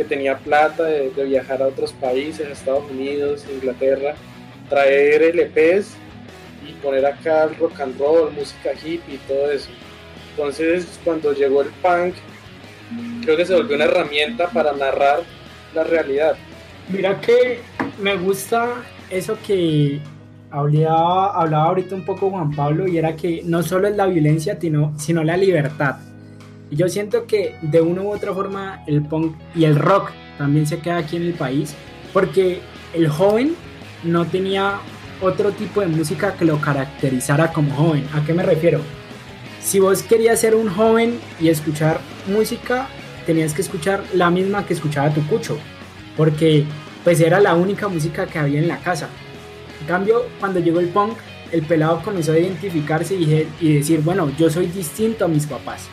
que 0.00 0.04
tenía 0.04 0.38
plata 0.38 0.84
de, 0.84 1.10
viajar 1.26 1.60
a 1.60 1.66
otros 1.66 1.92
países, 1.92 2.48
Estados 2.48 2.90
Unidos, 2.90 3.44
Inglaterra, 3.52 4.14
traer 4.70 5.20
LPs 5.36 5.94
y 6.66 6.72
poner 6.82 7.04
acá 7.04 7.50
rock 7.58 7.78
and 7.80 7.98
roll, 7.98 8.32
música 8.32 8.70
hippie 8.72 9.16
y 9.16 9.18
todo 9.28 9.50
eso. 9.50 9.68
Entonces, 10.30 10.98
cuando 11.04 11.34
llegó 11.34 11.60
el 11.60 11.68
punk, 11.82 12.14
creo 13.22 13.36
que 13.36 13.44
se 13.44 13.54
volvió 13.54 13.76
una 13.76 13.84
herramienta 13.84 14.48
para 14.48 14.72
narrar 14.72 15.20
la 15.74 15.84
realidad. 15.84 16.34
Mira 16.88 17.20
que 17.20 17.60
me 18.00 18.16
gusta 18.16 18.76
eso 19.10 19.36
que 19.46 20.00
hablaba, 20.50 21.38
hablaba 21.38 21.64
ahorita 21.64 21.94
un 21.94 22.06
poco 22.06 22.30
Juan 22.30 22.52
Pablo 22.52 22.88
y 22.88 22.96
era 22.96 23.14
que 23.16 23.42
no 23.44 23.62
solo 23.62 23.86
es 23.86 23.96
la 23.96 24.06
violencia, 24.06 24.56
sino, 24.58 24.98
sino 24.98 25.22
la 25.22 25.36
libertad. 25.36 25.96
Y 26.70 26.76
yo 26.76 26.88
siento 26.88 27.26
que 27.26 27.56
de 27.62 27.80
una 27.80 28.02
u 28.02 28.12
otra 28.12 28.32
forma 28.32 28.82
el 28.86 29.02
punk 29.02 29.36
y 29.54 29.64
el 29.64 29.76
rock 29.76 30.12
también 30.38 30.66
se 30.66 30.78
queda 30.78 30.98
aquí 30.98 31.16
en 31.16 31.22
el 31.22 31.34
país 31.34 31.74
porque 32.12 32.60
el 32.94 33.08
joven 33.08 33.54
no 34.04 34.26
tenía 34.26 34.78
otro 35.20 35.50
tipo 35.52 35.80
de 35.80 35.88
música 35.88 36.34
que 36.34 36.44
lo 36.44 36.60
caracterizara 36.60 37.52
como 37.52 37.74
joven. 37.74 38.06
¿A 38.14 38.24
qué 38.24 38.32
me 38.32 38.42
refiero? 38.42 38.80
Si 39.60 39.78
vos 39.80 40.02
querías 40.02 40.40
ser 40.40 40.54
un 40.54 40.70
joven 40.70 41.18
y 41.38 41.48
escuchar 41.48 42.00
música, 42.26 42.88
tenías 43.26 43.52
que 43.52 43.62
escuchar 43.62 44.02
la 44.14 44.30
misma 44.30 44.64
que 44.64 44.72
escuchaba 44.72 45.12
tu 45.12 45.26
cucho, 45.26 45.58
porque 46.16 46.64
pues 47.04 47.20
era 47.20 47.40
la 47.40 47.54
única 47.54 47.88
música 47.88 48.26
que 48.26 48.38
había 48.38 48.60
en 48.60 48.68
la 48.68 48.78
casa. 48.78 49.08
En 49.80 49.86
cambio, 49.86 50.24
cuando 50.38 50.60
llegó 50.60 50.80
el 50.80 50.88
punk, 50.88 51.18
el 51.52 51.62
pelado 51.62 52.00
comenzó 52.02 52.32
a 52.32 52.38
identificarse 52.38 53.14
y, 53.14 53.48
y 53.60 53.74
decir, 53.74 54.00
bueno, 54.00 54.30
yo 54.38 54.48
soy 54.48 54.66
distinto 54.66 55.26
a 55.26 55.28
mis 55.28 55.46
papás. 55.46 55.88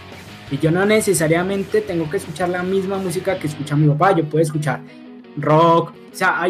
Y 0.49 0.57
yo 0.59 0.71
no 0.71 0.85
necesariamente 0.85 1.81
tengo 1.81 2.09
que 2.09 2.17
escuchar 2.17 2.49
la 2.49 2.63
misma 2.63 2.97
música 2.97 3.37
que 3.37 3.47
escucha 3.47 3.75
mi 3.75 3.87
papá, 3.87 4.15
yo 4.15 4.25
puedo 4.25 4.41
escuchar 4.41 4.81
rock. 5.35 5.93
O 6.11 6.15
sea, 6.15 6.41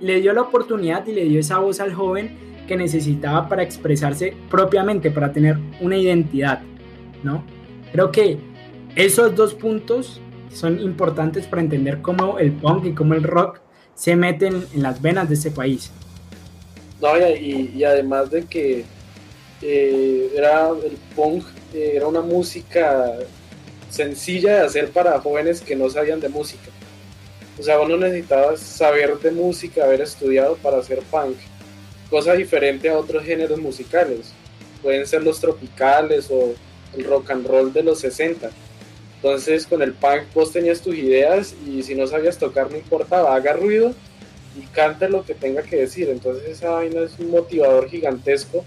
le 0.00 0.20
dio 0.20 0.32
la 0.32 0.42
oportunidad 0.42 1.06
y 1.06 1.12
le 1.12 1.24
dio 1.24 1.40
esa 1.40 1.58
voz 1.58 1.80
al 1.80 1.94
joven 1.94 2.36
que 2.68 2.76
necesitaba 2.76 3.48
para 3.48 3.62
expresarse 3.62 4.36
propiamente, 4.50 5.10
para 5.10 5.32
tener 5.32 5.58
una 5.80 5.96
identidad, 5.96 6.60
¿no? 7.22 7.44
Creo 7.92 8.10
que 8.10 8.38
esos 8.94 9.34
dos 9.34 9.54
puntos 9.54 10.20
son 10.52 10.80
importantes 10.80 11.46
para 11.46 11.62
entender 11.62 12.02
cómo 12.02 12.38
el 12.38 12.52
punk 12.52 12.86
y 12.86 12.92
cómo 12.92 13.14
el 13.14 13.22
rock 13.22 13.60
se 13.94 14.16
meten 14.16 14.66
en 14.74 14.82
las 14.82 15.00
venas 15.00 15.28
de 15.28 15.34
ese 15.34 15.50
país. 15.50 15.90
No, 17.00 17.08
y, 17.18 17.84
además 17.84 18.30
de 18.30 18.44
que 18.44 18.84
eh, 19.62 20.32
era 20.34 20.68
el 20.70 20.96
punk, 21.14 21.44
eh, 21.74 21.92
era 21.96 22.06
una 22.06 22.20
música 22.20 23.16
sencilla 23.90 24.56
de 24.56 24.66
hacer 24.66 24.90
para 24.90 25.20
jóvenes 25.20 25.60
que 25.60 25.76
no 25.76 25.88
sabían 25.88 26.20
de 26.20 26.28
música. 26.28 26.70
O 27.58 27.62
sea, 27.62 27.78
vos 27.78 27.88
no 27.88 27.96
necesitabas 27.96 28.60
saber 28.60 29.18
de 29.18 29.30
música, 29.30 29.84
haber 29.84 30.02
estudiado 30.02 30.56
para 30.56 30.78
hacer 30.78 31.00
punk. 31.10 31.36
Cosa 32.10 32.34
diferente 32.34 32.88
a 32.88 32.98
otros 32.98 33.24
géneros 33.24 33.58
musicales. 33.58 34.32
Pueden 34.82 35.06
ser 35.06 35.22
los 35.22 35.40
tropicales 35.40 36.28
o 36.30 36.54
el 36.96 37.04
rock 37.04 37.30
and 37.30 37.46
roll 37.46 37.72
de 37.72 37.82
los 37.82 38.00
60. 38.00 38.50
Entonces 39.16 39.66
con 39.66 39.82
el 39.82 39.94
punk 39.94 40.24
vos 40.34 40.52
tenías 40.52 40.82
tus 40.82 40.94
ideas 40.94 41.54
y 41.66 41.82
si 41.82 41.94
no 41.94 42.06
sabías 42.06 42.38
tocar 42.38 42.70
no 42.70 42.76
importaba, 42.76 43.34
haga 43.34 43.54
ruido 43.54 43.94
y 44.56 44.66
cante 44.66 45.08
lo 45.08 45.24
que 45.24 45.34
tenga 45.34 45.62
que 45.62 45.76
decir. 45.76 46.10
Entonces 46.10 46.44
esa 46.48 46.70
vaina 46.70 47.00
es 47.00 47.18
un 47.18 47.30
motivador 47.30 47.88
gigantesco 47.88 48.64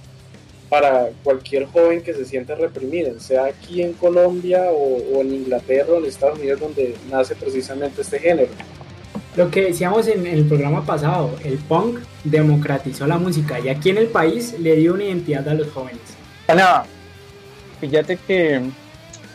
para 0.69 1.09
cualquier 1.23 1.65
joven 1.65 2.01
que 2.01 2.13
se 2.13 2.25
siente 2.25 2.53
reprimido, 2.55 3.19
sea 3.19 3.45
aquí 3.45 3.81
en 3.81 3.93
Colombia 3.93 4.65
o, 4.71 5.21
en 5.21 5.33
Inglaterra 5.33 5.93
o 5.93 5.97
en 5.97 6.05
Estados 6.05 6.37
Unidos 6.37 6.59
donde 6.59 6.95
nace 7.09 7.35
precisamente 7.35 8.01
este 8.01 8.19
género. 8.19 8.49
Lo 9.35 9.49
que 9.49 9.65
decíamos 9.65 10.07
en 10.07 10.27
el 10.27 10.45
programa 10.45 10.85
pasado, 10.85 11.31
el 11.43 11.57
punk 11.57 11.99
democratizó 12.23 13.07
la 13.07 13.17
música 13.17 13.59
y 13.59 13.69
aquí 13.69 13.89
en 13.89 13.97
el 13.97 14.07
país 14.07 14.55
le 14.59 14.75
dio 14.75 14.93
una 14.93 15.05
identidad 15.05 15.47
a 15.49 15.53
los 15.55 15.71
jóvenes. 15.71 16.01
Ana, 16.47 16.83
fíjate 17.79 18.17
que 18.17 18.61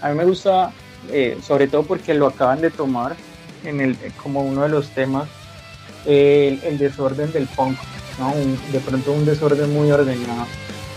a 0.01 0.09
mí 0.11 0.15
me 0.15 0.25
gusta, 0.25 0.73
eh, 1.11 1.39
sobre 1.43 1.67
todo 1.67 1.83
porque 1.83 2.15
lo 2.15 2.29
acaban 2.29 2.61
de 2.61 2.71
tomar 2.71 3.17
en 3.65 3.81
el, 3.81 3.97
como 4.23 4.43
uno 4.43 4.63
de 4.63 4.69
los 4.69 4.91
temas, 4.91 5.29
el, 6.07 6.79
desorden 6.79 7.33
del 7.33 7.47
punk, 7.47 7.79
¿no? 8.19 8.35
de 8.73 8.81
pronto 8.81 9.13
un 9.13 9.25
desorden 9.25 9.73
muy 9.73 9.91
ordenado 9.91 10.47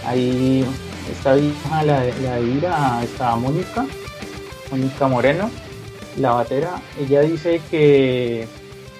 Ahí 0.08 0.63
está 1.12 1.36
vieja 1.36 1.84
la, 1.84 2.02
la 2.24 2.39
Ira, 2.39 3.04
está 3.04 3.36
Mónica, 3.36 3.86
Mónica 4.72 5.08
Moreno, 5.10 5.52
la 6.15 6.32
batera. 6.32 6.82
Ella 6.98 7.22
dice 7.22 7.60
que, 7.70 8.48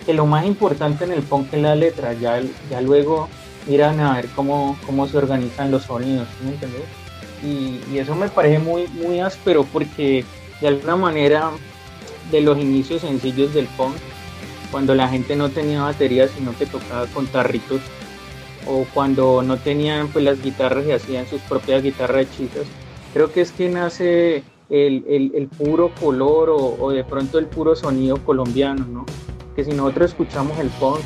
que, 0.06 0.14
lo 0.14 0.26
más 0.26 0.46
importante 0.46 1.06
en 1.06 1.14
el 1.14 1.24
punk 1.24 1.54
es 1.54 1.62
la 1.62 1.76
letra, 1.76 2.12
ya, 2.12 2.42
ya 2.70 2.82
luego 2.82 3.30
irán 3.70 4.02
a 4.02 4.16
ver 4.16 4.28
cómo, 4.36 4.78
cómo 4.86 5.08
se 5.08 5.18
organizan 5.18 5.72
los 5.72 5.84
sonidos, 5.84 6.28
¿me 6.44 6.52
entiendes? 6.52 6.84
Y, 7.42 7.80
y, 7.90 8.00
eso 8.00 8.14
me 8.14 8.28
parece 8.28 8.60
muy, 8.60 8.88
muy 8.88 9.22
áspero 9.22 9.64
porque 9.64 10.26
de 10.60 10.68
alguna 10.68 10.98
manera 10.98 11.52
de 12.32 12.42
los 12.42 12.60
inicios 12.60 13.02
sencillos 13.02 13.54
del 13.54 13.68
punk, 13.68 13.96
cuando 14.72 14.94
la 14.94 15.08
gente 15.08 15.38
no 15.38 15.48
tenía 15.48 15.84
batería 15.84 16.28
sino 16.28 16.54
que 16.58 16.66
tocaba 16.66 17.06
con 17.08 17.28
tarritos 17.28 17.80
o 18.70 18.86
cuando 18.94 19.42
no 19.44 19.58
tenían 19.58 20.08
pues 20.10 20.26
las 20.26 20.42
guitarras 20.42 20.86
y 20.86 20.92
hacían 20.92 21.26
sus 21.28 21.42
propias 21.42 21.84
guitarras 21.84 22.28
hechizas. 22.28 22.68
Creo 23.14 23.32
que 23.32 23.42
es 23.42 23.52
que 23.52 23.70
nace 23.70 24.44
el, 24.70 25.06
el, 25.08 25.32
el 25.36 25.48
puro 25.48 25.92
color 26.00 26.50
o, 26.50 26.78
o, 26.80 26.92
de 26.92 27.04
pronto 27.04 27.40
el 27.40 27.46
puro 27.46 27.76
sonido 27.76 28.18
colombiano, 28.26 28.86
¿no? 28.86 29.06
Que 29.56 29.64
si 29.64 29.72
nosotros 29.72 30.12
escuchamos 30.12 30.60
el 30.60 30.68
punk 30.70 31.00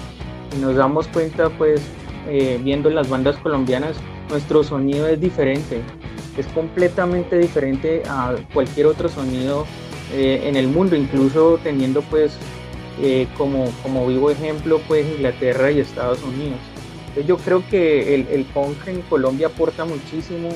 y 0.56 0.62
nos 0.62 0.76
damos 0.76 1.08
cuenta 1.08 1.50
pues 1.50 1.82
eh, 2.28 2.60
viendo 2.64 2.90
las 2.90 3.10
bandas 3.10 3.38
colombianas, 3.38 3.96
nuestro 4.30 4.64
sonido 4.64 5.08
es 5.08 5.20
diferente, 5.20 5.82
es 6.38 6.48
completamente 6.48 7.38
diferente 7.38 8.04
a 8.08 8.36
cualquier 8.54 8.88
otro 8.88 9.10
sonido 9.10 9.66
eh, 10.14 10.44
en 10.46 10.56
el 10.56 10.68
mundo, 10.68 10.96
incluso 10.96 11.60
teniendo 11.64 12.02
pues 12.04 12.34
eh, 13.02 13.28
como, 13.38 13.66
como 13.84 14.08
vivo 14.08 14.32
ejemplo 14.32 14.80
pues 14.88 15.06
Inglaterra 15.06 15.72
y 15.72 15.80
Estados 15.80 16.22
Unidos. 16.24 16.60
Yo 17.28 17.38
creo 17.38 17.64
que 17.70 18.16
el, 18.16 18.28
el 18.30 18.46
punk 18.46 18.88
en 18.88 19.02
Colombia 19.02 19.48
aporta 19.48 19.86
muchísimo, 19.86 20.50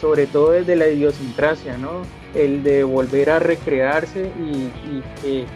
sobre 0.00 0.26
todo 0.26 0.50
desde 0.50 0.76
la 0.76 0.88
idiosincrasia, 0.88 1.78
¿no? 1.78 2.02
El 2.34 2.62
de 2.62 2.84
volver 2.84 3.30
a 3.30 3.38
recrearse 3.38 4.30
y, 4.38 5.02
que 5.22 5.46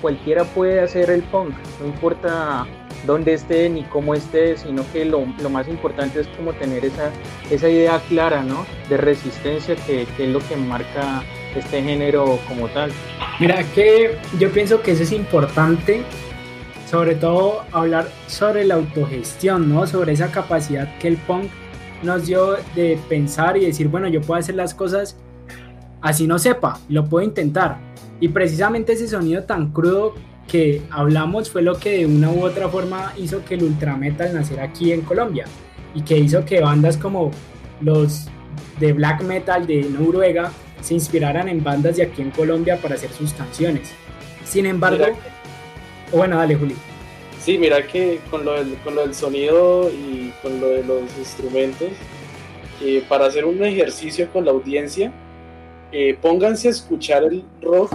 cualquiera 0.00 0.44
puede 0.44 0.80
hacer 0.80 1.10
el 1.10 1.22
punk, 1.22 1.54
no 1.80 1.86
importa 1.86 2.66
dónde 3.06 3.34
esté 3.34 3.68
ni 3.68 3.82
cómo 3.84 4.14
esté, 4.14 4.56
sino 4.56 4.84
que 4.92 5.04
lo, 5.04 5.24
más 5.50 5.68
importante 5.68 6.20
es 6.20 6.28
como 6.28 6.52
tener 6.54 6.84
esa, 6.84 7.10
esa 7.50 7.68
idea 7.68 8.00
clara, 8.08 8.42
¿no? 8.42 8.66
De 8.88 8.96
resistencia 8.96 9.76
que, 9.76 10.06
que, 10.16 10.24
es 10.24 10.30
lo 10.30 10.40
que 10.40 10.56
marca 10.56 11.22
este 11.54 11.82
género 11.82 12.38
como 12.48 12.68
tal. 12.68 12.90
Mira 13.38 13.62
que 13.74 14.16
yo 14.38 14.50
pienso 14.50 14.82
que 14.82 14.92
eso 14.92 15.02
es 15.02 15.12
importante 15.12 16.04
sobre 16.90 17.14
todo 17.14 17.62
hablar 17.70 18.08
sobre 18.26 18.64
la 18.64 18.74
autogestión, 18.74 19.72
¿no? 19.72 19.86
Sobre 19.86 20.12
esa 20.12 20.32
capacidad 20.32 20.88
que 20.98 21.06
el 21.06 21.16
punk 21.18 21.44
nos 22.02 22.26
dio 22.26 22.56
de 22.74 22.98
pensar 23.08 23.56
y 23.56 23.66
decir, 23.66 23.86
bueno, 23.88 24.08
yo 24.08 24.20
puedo 24.20 24.40
hacer 24.40 24.56
las 24.56 24.74
cosas 24.74 25.16
así 26.00 26.26
no 26.26 26.38
sepa, 26.38 26.80
lo 26.88 27.04
puedo 27.04 27.24
intentar. 27.24 27.78
Y 28.18 28.28
precisamente 28.28 28.94
ese 28.94 29.06
sonido 29.06 29.44
tan 29.44 29.70
crudo 29.72 30.14
que 30.48 30.82
hablamos 30.90 31.48
fue 31.48 31.62
lo 31.62 31.78
que 31.78 31.98
de 31.98 32.06
una 32.06 32.30
u 32.30 32.42
otra 32.42 32.68
forma 32.68 33.12
hizo 33.16 33.44
que 33.44 33.54
el 33.54 33.62
ultrametal 33.62 34.34
naciera 34.34 34.64
aquí 34.64 34.92
en 34.92 35.02
Colombia 35.02 35.44
y 35.94 36.02
que 36.02 36.18
hizo 36.18 36.44
que 36.44 36.60
bandas 36.60 36.96
como 36.96 37.30
los 37.80 38.26
de 38.80 38.92
black 38.92 39.22
metal 39.22 39.64
de 39.64 39.82
Noruega 39.82 40.50
se 40.80 40.94
inspiraran 40.94 41.48
en 41.48 41.62
bandas 41.62 41.96
de 41.96 42.02
aquí 42.02 42.20
en 42.20 42.30
Colombia 42.32 42.78
para 42.82 42.96
hacer 42.96 43.10
sus 43.10 43.32
canciones. 43.32 43.92
Sin 44.44 44.66
embargo, 44.66 45.04
bueno, 46.12 46.36
dale, 46.36 46.54
Juli. 46.56 46.74
Sí, 47.40 47.56
mira 47.56 47.86
que 47.86 48.20
con 48.30 48.44
lo 48.44 48.52
del, 48.52 48.76
con 48.84 48.94
lo 48.94 49.02
del 49.02 49.14
sonido 49.14 49.90
y 49.90 50.30
con 50.42 50.60
lo 50.60 50.68
de 50.68 50.84
los 50.84 51.02
instrumentos, 51.16 51.88
eh, 52.82 53.02
para 53.08 53.26
hacer 53.26 53.46
un 53.46 53.64
ejercicio 53.64 54.30
con 54.30 54.44
la 54.44 54.50
audiencia, 54.50 55.10
eh, 55.90 56.18
pónganse 56.20 56.68
a 56.68 56.72
escuchar 56.72 57.24
el 57.24 57.42
rock 57.62 57.92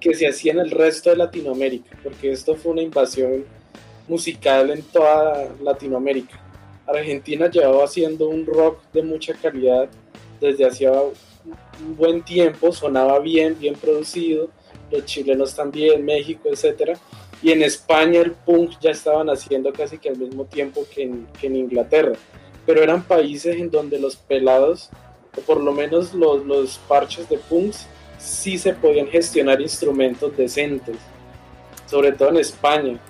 que 0.00 0.14
se 0.14 0.26
hacía 0.26 0.52
en 0.52 0.60
el 0.60 0.70
resto 0.70 1.10
de 1.10 1.16
Latinoamérica, 1.16 1.98
porque 2.02 2.32
esto 2.32 2.56
fue 2.56 2.72
una 2.72 2.82
invasión 2.82 3.44
musical 4.08 4.70
en 4.70 4.82
toda 4.82 5.48
Latinoamérica. 5.62 6.40
Argentina 6.86 7.50
llevaba 7.50 7.84
haciendo 7.84 8.28
un 8.28 8.46
rock 8.46 8.80
de 8.92 9.02
mucha 9.02 9.34
calidad 9.34 9.88
desde 10.40 10.66
hacía 10.66 10.92
un 10.92 11.96
buen 11.96 12.22
tiempo, 12.22 12.72
sonaba 12.72 13.18
bien, 13.18 13.58
bien 13.58 13.74
producido, 13.74 14.48
los 14.90 15.04
chilenos 15.04 15.54
también, 15.54 16.04
México, 16.04 16.48
etcétera 16.50 16.98
y 17.42 17.52
en 17.52 17.62
España 17.62 18.20
el 18.20 18.32
punk 18.32 18.72
ya 18.80 18.90
estaban 18.90 19.28
haciendo 19.30 19.72
casi 19.72 19.98
que 19.98 20.08
al 20.08 20.18
mismo 20.18 20.44
tiempo 20.44 20.84
que 20.92 21.02
en, 21.02 21.56
Inglaterra, 21.56 22.12
pero 22.66 22.82
eran 22.82 23.02
países 23.02 23.56
en 23.56 23.70
donde 23.70 23.98
los 23.98 24.16
pelados, 24.16 24.90
o 25.36 25.40
por 25.42 25.60
lo 25.60 25.72
menos 25.72 26.14
los, 26.14 26.44
los 26.44 26.78
parches 26.88 27.28
de 27.28 27.38
punks, 27.38 27.86
sí 28.18 28.58
se 28.58 28.74
podían 28.74 29.06
gestionar 29.06 29.60
instrumentos 29.60 30.36
decentes. 30.36 30.96
sobre 31.86 32.12
todo 32.12 32.28
en 32.30 32.36
España. 32.36 33.00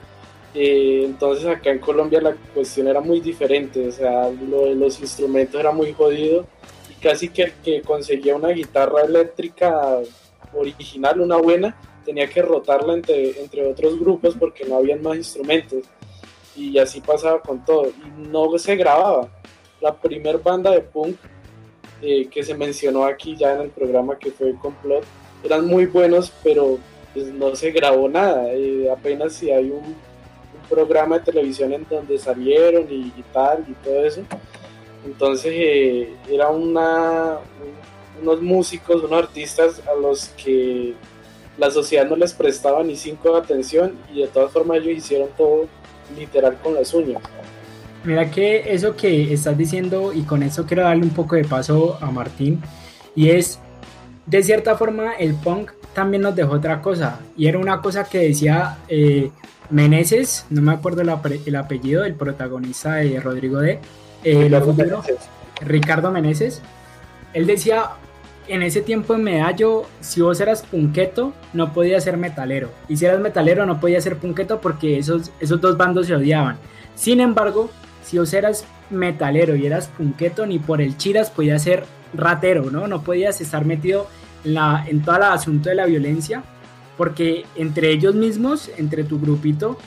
Eh, 0.54 1.02
entonces 1.04 1.46
acá 1.46 1.70
en 1.70 1.78
Colombia 1.78 2.20
la 2.20 2.34
cuestión 2.54 2.88
era 2.88 3.00
muy 3.00 3.20
diferente, 3.20 3.88
o 3.88 3.92
sea, 3.92 4.30
lo 4.30 4.66
de 4.66 4.74
los 4.74 5.00
instrumentos 5.00 5.58
era 5.60 5.72
muy 5.72 5.92
jodido 5.92 6.46
y 6.88 6.94
casi 7.00 7.28
que 7.28 7.42
el 7.42 7.52
que 7.64 7.82
conseguía 7.82 8.34
una 8.36 8.48
guitarra 8.48 9.02
eléctrica 9.02 9.98
original, 10.54 11.20
una 11.20 11.36
buena, 11.36 11.76
tenía 12.08 12.26
que 12.26 12.40
rotarla 12.40 12.94
entre, 12.94 13.38
entre 13.38 13.66
otros 13.66 14.00
grupos 14.00 14.34
porque 14.34 14.64
no 14.64 14.76
habían 14.76 15.02
más 15.02 15.18
instrumentos 15.18 15.84
y 16.56 16.78
así 16.78 17.02
pasaba 17.02 17.42
con 17.42 17.62
todo 17.66 17.88
y 17.88 18.28
no 18.30 18.58
se 18.58 18.76
grababa. 18.76 19.28
La 19.82 19.94
primer 19.94 20.38
banda 20.38 20.70
de 20.70 20.80
punk 20.80 21.18
eh, 22.00 22.26
que 22.30 22.42
se 22.42 22.54
mencionó 22.54 23.04
aquí 23.04 23.36
ya 23.36 23.52
en 23.56 23.60
el 23.60 23.68
programa 23.68 24.18
que 24.18 24.30
fue 24.30 24.54
Complot 24.54 25.04
eran 25.44 25.66
muy 25.66 25.84
buenos 25.84 26.32
pero 26.42 26.78
pues, 27.12 27.26
no 27.26 27.54
se 27.54 27.72
grabó 27.72 28.08
nada, 28.08 28.54
eh, 28.54 28.88
apenas 28.90 29.34
si 29.34 29.50
hay 29.50 29.68
un 29.68 29.94
programa 30.66 31.18
de 31.18 31.26
televisión 31.26 31.74
en 31.74 31.86
donde 31.90 32.18
salieron 32.18 32.86
y, 32.90 33.12
tal 33.34 33.66
y 33.68 33.74
todo 33.84 34.02
eso. 34.06 34.22
Entonces 35.04 35.52
eh, 35.54 36.16
era 36.26 36.48
una, 36.48 37.36
unos 38.22 38.40
músicos, 38.40 39.02
unos 39.02 39.24
artistas 39.24 39.82
a 39.86 39.92
los 39.94 40.30
que 40.30 40.94
la 41.58 41.70
sociedad 41.70 42.06
no 42.08 42.16
les 42.16 42.32
prestaba 42.32 42.82
ni 42.82 42.96
cinco 42.96 43.32
de 43.32 43.38
atención 43.38 43.92
y 44.12 44.22
de 44.22 44.28
todas 44.28 44.52
formas 44.52 44.78
ellos 44.78 44.98
hicieron 44.98 45.28
todo 45.36 45.66
literal 46.16 46.56
con 46.62 46.74
las 46.74 46.94
uñas. 46.94 47.20
Mira 48.04 48.30
que 48.30 48.72
eso 48.72 48.96
que 48.96 49.32
estás 49.32 49.58
diciendo 49.58 50.12
y 50.12 50.22
con 50.22 50.42
eso 50.42 50.64
quiero 50.64 50.84
darle 50.84 51.02
un 51.02 51.10
poco 51.10 51.36
de 51.36 51.44
paso 51.44 51.98
a 52.00 52.10
Martín 52.10 52.62
y 53.14 53.30
es 53.30 53.58
de 54.26 54.42
cierta 54.42 54.76
forma 54.76 55.14
el 55.14 55.34
punk 55.34 55.72
también 55.94 56.22
nos 56.22 56.36
dejó 56.36 56.52
otra 56.52 56.80
cosa 56.80 57.20
y 57.36 57.48
era 57.48 57.58
una 57.58 57.82
cosa 57.82 58.04
que 58.04 58.18
decía 58.18 58.78
eh, 58.88 59.30
Meneses, 59.70 60.46
no 60.48 60.62
me 60.62 60.72
acuerdo 60.72 61.02
el, 61.02 61.56
apellido 61.56 62.02
del 62.02 62.14
protagonista 62.14 62.94
de 62.94 63.20
Rodrigo 63.20 63.60
D. 63.60 63.78
Eh, 64.24 64.50
Ricardo 65.60 66.10
Meneses. 66.10 66.62
Él 67.34 67.46
decía, 67.46 67.90
en 68.48 68.62
ese 68.62 68.80
tiempo 68.80 69.14
en 69.14 69.24
Medallo, 69.24 69.84
si 70.00 70.20
vos 70.20 70.40
eras 70.40 70.62
punqueto, 70.62 71.32
no 71.52 71.72
podías 71.72 72.04
ser 72.04 72.16
metalero. 72.16 72.70
Y 72.88 72.96
si 72.96 73.04
eras 73.04 73.20
metalero, 73.20 73.66
no 73.66 73.80
podías 73.80 74.04
ser 74.04 74.16
punqueto 74.16 74.60
porque 74.60 74.98
esos, 74.98 75.30
esos 75.40 75.60
dos 75.60 75.76
bandos 75.76 76.06
se 76.06 76.14
odiaban. 76.14 76.56
Sin 76.94 77.20
embargo, 77.20 77.70
si 78.02 78.18
vos 78.18 78.32
eras 78.32 78.64
metalero 78.90 79.54
y 79.54 79.66
eras 79.66 79.88
punqueto, 79.88 80.46
ni 80.46 80.58
por 80.58 80.80
el 80.80 80.96
chiras 80.96 81.30
podías 81.30 81.62
ser 81.62 81.84
ratero, 82.14 82.70
¿no? 82.70 82.88
No 82.88 83.02
podías 83.02 83.40
estar 83.40 83.64
metido 83.64 84.06
en, 84.44 84.54
la, 84.54 84.84
en 84.88 85.02
todo 85.02 85.16
el 85.16 85.22
asunto 85.24 85.68
de 85.68 85.74
la 85.74 85.86
violencia 85.86 86.42
porque 86.98 87.46
entre 87.54 87.92
ellos 87.92 88.14
mismos, 88.16 88.70
entre 88.76 89.04
tu 89.04 89.20
grupito, 89.20 89.78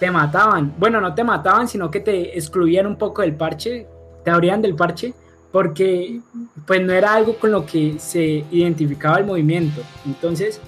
te 0.00 0.10
mataban. 0.10 0.74
Bueno, 0.76 1.00
no 1.00 1.14
te 1.14 1.22
mataban, 1.24 1.68
sino 1.68 1.90
que 1.90 2.00
te 2.00 2.36
excluían 2.36 2.86
un 2.86 2.98
poco 2.98 3.22
del 3.22 3.36
parche, 3.36 3.86
te 4.24 4.30
abrían 4.30 4.60
del 4.60 4.74
parche, 4.74 5.14
porque 5.52 6.20
pues 6.66 6.82
no 6.82 6.92
era 6.92 7.14
algo 7.14 7.36
con 7.38 7.52
lo 7.52 7.64
que 7.64 7.94
se 7.98 8.44
identificaba 8.50 9.18
el 9.18 9.26
movimiento. 9.26 9.82
Entonces, 10.04 10.60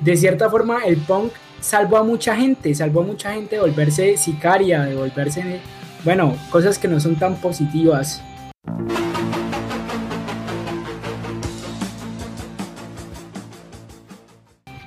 de 0.00 0.16
cierta 0.16 0.48
forma, 0.48 0.84
el 0.84 0.96
punk 0.98 1.32
salvó 1.60 1.96
a 1.96 2.04
mucha 2.04 2.36
gente, 2.36 2.74
salvó 2.74 3.00
a 3.00 3.04
mucha 3.04 3.32
gente 3.32 3.56
de 3.56 3.62
volverse 3.62 4.16
sicaria, 4.16 4.82
de 4.82 4.94
volverse, 4.94 5.60
bueno, 6.04 6.36
cosas 6.50 6.78
que 6.78 6.86
no 6.86 7.00
son 7.00 7.16
tan 7.16 7.36
positivas. 7.36 8.22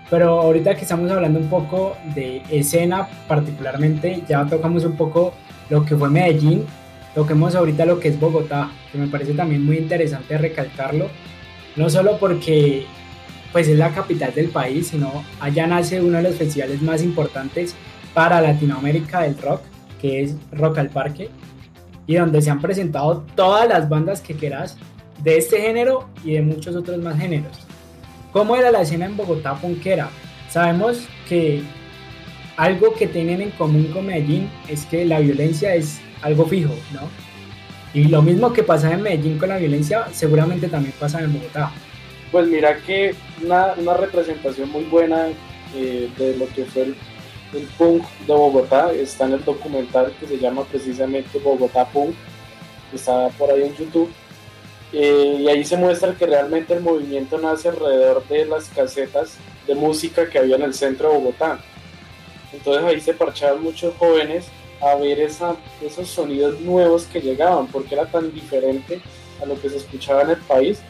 Pero 0.09 0.41
ahorita 0.41 0.75
que 0.75 0.81
estamos 0.81 1.11
hablando 1.11 1.39
un 1.39 1.49
poco 1.49 1.95
de 2.15 2.41
escena 2.49 3.07
particularmente, 3.27 4.23
ya 4.27 4.45
tocamos 4.45 4.83
un 4.83 4.97
poco 4.97 5.33
lo 5.69 5.85
que 5.85 5.95
fue 5.95 6.09
Medellín, 6.09 6.65
toquemos 7.15 7.55
ahorita 7.55 7.85
lo 7.85 7.99
que 7.99 8.09
es 8.09 8.19
Bogotá, 8.19 8.69
que 8.91 8.97
me 8.97 9.07
parece 9.07 9.33
también 9.33 9.65
muy 9.65 9.77
interesante 9.77 10.37
recalcarlo, 10.37 11.07
no 11.75 11.89
solo 11.89 12.17
porque 12.17 12.85
pues 13.51 13.67
es 13.67 13.77
la 13.77 13.91
capital 13.91 14.33
del 14.33 14.49
país, 14.49 14.87
sino 14.87 15.23
allá 15.39 15.65
nace 15.65 16.01
uno 16.01 16.17
de 16.17 16.23
los 16.23 16.35
festivales 16.35 16.81
más 16.81 17.01
importantes 17.01 17.75
para 18.13 18.41
Latinoamérica 18.41 19.21
del 19.21 19.37
rock, 19.37 19.61
que 19.99 20.21
es 20.23 20.35
Rock 20.51 20.77
al 20.77 20.89
Parque, 20.89 21.29
y 22.05 22.15
donde 22.15 22.41
se 22.41 22.49
han 22.49 22.61
presentado 22.61 23.25
todas 23.35 23.67
las 23.67 23.89
bandas 23.89 24.21
que 24.21 24.35
quieras 24.35 24.77
de 25.23 25.37
este 25.37 25.61
género 25.61 26.09
y 26.23 26.33
de 26.33 26.41
muchos 26.41 26.75
otros 26.75 26.97
más 26.99 27.19
géneros. 27.19 27.57
¿Cómo 28.31 28.55
era 28.55 28.71
la 28.71 28.81
escena 28.81 29.05
en 29.05 29.17
Bogotá 29.17 29.55
punkera? 29.55 30.09
Sabemos 30.49 31.07
que 31.27 31.63
algo 32.59 32.93
que 32.93 33.07
tienen 33.07 33.41
en 33.41 33.51
común 33.51 33.85
con 33.85 34.05
Medellín 34.05 34.49
es 34.67 34.85
que 34.85 35.05
la 35.05 35.21
violencia 35.21 35.73
es 35.75 36.01
algo 36.21 36.45
fijo, 36.45 36.73
¿no? 36.91 37.09
Y 37.93 38.09
lo 38.09 38.21
mismo 38.21 38.51
que 38.51 38.63
pasa 38.63 38.91
en 38.91 39.01
Medellín 39.01 39.37
con 39.37 39.47
la 39.47 39.57
violencia, 39.57 40.07
seguramente 40.11 40.67
también 40.67 40.93
pasa 40.99 41.21
en 41.21 41.31
Bogotá. 41.31 41.71
Pues 42.33 42.47
mira 42.49 42.77
que 42.79 43.15
una, 43.41 43.73
una 43.77 43.93
representación 43.93 44.69
muy 44.71 44.83
buena 44.83 45.27
eh, 45.73 46.09
de 46.17 46.35
lo 46.35 46.47
que 46.49 46.65
fue 46.65 46.83
el, 46.83 46.95
el, 47.53 47.63
punk 47.77 48.03
de 48.27 48.33
Bogotá 48.33 48.91
está 48.91 49.25
en 49.25 49.33
el 49.35 49.45
documental 49.45 50.11
que 50.19 50.27
se 50.27 50.37
llama 50.37 50.65
precisamente 50.65 51.39
Bogotá 51.39 51.85
Punk, 51.85 52.13
está 52.93 53.29
por 53.37 53.51
ahí 53.51 53.63
en 53.63 53.75
YouTube 53.77 54.11
eh, 54.91 55.37
y 55.39 55.47
ahí 55.47 55.63
se 55.63 55.77
muestra 55.77 56.13
que 56.13 56.25
realmente 56.25 56.73
el 56.73 56.81
movimiento 56.81 57.37
nace 57.37 57.69
alrededor 57.69 58.27
de 58.27 58.45
las 58.45 58.65
casetas 58.67 59.37
de 59.65 59.75
música 59.75 60.29
que 60.29 60.39
había 60.39 60.57
en 60.57 60.63
el 60.63 60.73
centro 60.73 61.09
de 61.09 61.17
Bogotá. 61.19 61.59
Entonces 62.53 62.83
ahí 62.83 62.99
se 62.99 63.13
parchaban 63.13 63.61
muchos 63.63 63.93
jóvenes 63.97 64.47
a 64.81 64.95
ver 64.95 65.19
esos 65.19 66.07
sonidos 66.07 66.59
nuevos 66.61 67.05
que 67.05 67.21
llegaban, 67.21 67.67
porque 67.67 67.95
era 67.95 68.05
tan 68.05 68.33
diferente 68.33 69.01
a 69.41 69.45
lo 69.45 69.59
que 69.59 69.69
se 69.69 69.77
escuchaba 69.77 70.23
en 70.23 70.31
el 70.31 70.37
país 70.37 70.81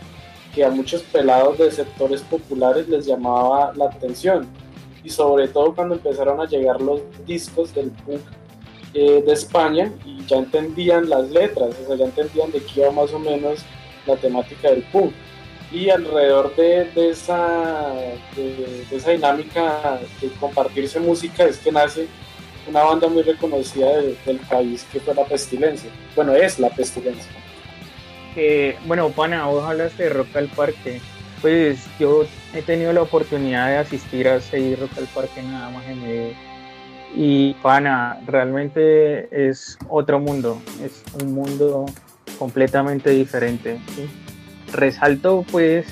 que 0.54 0.64
a 0.64 0.70
muchos 0.70 1.02
pelados 1.04 1.58
de 1.58 1.72
sectores 1.72 2.22
populares 2.22 2.88
les 2.88 3.06
llamaba 3.06 3.72
la 3.76 3.86
atención. 3.86 4.48
Y 5.04 5.10
sobre 5.10 5.48
todo 5.48 5.74
cuando 5.74 5.96
empezaron 5.96 6.40
a 6.42 6.46
llegar 6.46 6.82
los 6.82 7.02
discos 7.26 7.74
del 7.74 7.92
punk 7.92 8.22
eh, 8.94 9.24
de 9.26 9.34
España 9.34 9.92
y 10.06 10.26
ya 10.26 10.38
entendían 10.38 11.10
las 11.10 11.30
letras, 11.30 11.76
o 11.84 11.88
sea, 11.88 11.96
ya 11.96 12.06
entendían 12.06 12.52
de 12.52 12.62
qué 12.64 12.82
iba 12.82 12.92
más 12.92 13.14
o 13.14 13.20
menos 13.20 13.60
la 14.06 14.16
temática 14.16 14.70
del 14.72 14.84
punk. 14.84 15.14
Y 15.72 15.90
alrededor 15.90 16.56
de, 16.56 16.90
esa, 17.10 17.94
de, 18.36 18.86
esa 18.92 19.12
dinámica 19.12 20.00
de 20.20 20.30
compartirse 20.40 21.00
música 21.00 21.46
es 21.46 21.58
que 21.58 21.72
nace 21.72 22.08
una 22.68 22.84
banda 22.84 23.08
muy 23.08 23.22
reconocida 23.22 23.98
del 23.98 24.40
país 24.50 24.86
que 24.92 25.00
fue 25.00 25.14
La 25.14 25.26
Pestilencia. 25.26 25.90
Bueno, 26.16 26.34
es 26.34 26.60
La 26.60 26.70
Pestilencia. 26.70 27.32
Eh, 28.36 28.78
bueno, 28.86 29.10
Pana, 29.10 29.46
vos 29.46 29.64
hablas 29.64 29.96
de 29.98 30.10
Rock 30.10 30.36
al 30.36 30.48
Parque. 30.48 31.02
Pues 31.42 31.86
yo 32.00 32.26
he 32.54 32.62
tenido 32.62 32.92
la 32.92 33.04
oportunidad 33.04 33.68
de 33.68 33.78
asistir 33.78 34.28
a 34.28 34.36
ese 34.38 34.76
Rock 34.80 34.98
al 34.98 35.08
Parque 35.08 35.42
nada 35.42 35.70
más 35.70 35.86
en 35.88 36.02
Medellín. 36.02 36.50
Y 37.16 37.54
Pana, 37.56 38.22
realmente 38.28 39.50
es 39.50 39.78
otro 39.88 40.20
mundo, 40.20 40.62
es 40.84 41.04
un 41.22 41.34
mundo 41.34 41.86
completamente 42.38 43.10
diferente. 43.10 43.80
Resalto 44.74 45.46
pues 45.52 45.86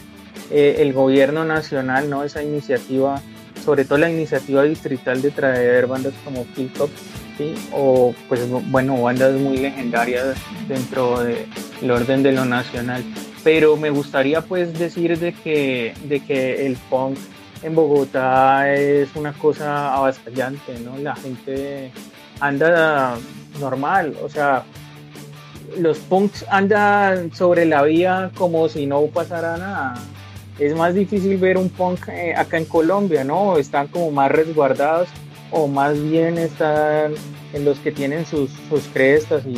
eh, 0.52 0.78
el 0.80 0.94
gobierno 0.94 1.46
nacional, 1.46 2.10
¿no? 2.10 2.24
esa 2.24 2.44
iniciativa, 2.44 3.22
sobre 3.64 3.86
todo 3.86 3.98
la 3.98 4.10
iniciativa 4.10 4.64
distrital 4.64 5.22
de 5.22 5.32
traer 5.32 5.88
bandas 5.88 6.14
como 6.24 6.46
Hilltop, 6.56 6.90
¿sí? 7.38 7.54
o 7.74 8.14
pues 8.28 8.42
bueno, 8.70 9.02
bandas 9.02 9.34
muy 9.34 9.58
legendarias 9.58 10.38
dentro 10.68 11.22
del 11.22 11.92
orden 11.92 12.24
de 12.24 12.32
lo 12.32 12.46
nacional. 12.46 13.04
Pero 13.44 13.78
me 13.78 13.90
gustaría 13.90 14.42
pues 14.42 14.78
decir 14.78 15.18
de 15.20 15.34
que, 15.34 15.94
de 16.06 16.20
que 16.22 16.66
el 16.66 16.76
punk 16.90 17.18
en 17.64 17.76
Bogotá 17.76 18.74
es 18.74 19.10
una 19.16 19.34
cosa 19.34 19.96
avasallante, 19.96 20.80
¿no? 20.80 20.98
La 20.98 21.16
gente 21.16 21.92
anda 22.40 23.18
normal, 23.60 24.16
o 24.22 24.30
sea, 24.30 24.64
los 25.78 25.98
punks 26.00 26.46
andan 26.50 27.34
sobre 27.34 27.66
la 27.66 27.84
vía 27.84 28.32
como 28.36 28.70
si 28.70 28.86
no 28.86 29.02
pasara 29.08 29.58
nada. 29.58 29.96
Es 30.60 30.76
más 30.76 30.96
difícil 30.96 31.38
ver 31.38 31.58
un 31.58 31.70
punk 31.70 32.08
eh, 32.08 32.34
acá 32.36 32.58
en 32.58 32.66
Colombia, 32.66 33.24
¿no? 33.24 33.58
Están 33.58 33.88
como 33.88 34.12
más 34.12 34.32
resguardados 34.32 35.08
o 35.52 35.68
más 35.68 36.02
bien 36.02 36.38
están 36.38 37.14
en 37.54 37.66
los 37.66 37.80
que 37.80 37.92
tienen 37.92 38.26
sus, 38.26 38.50
sus 38.70 38.84
crestas 38.94 39.44
y, 39.46 39.56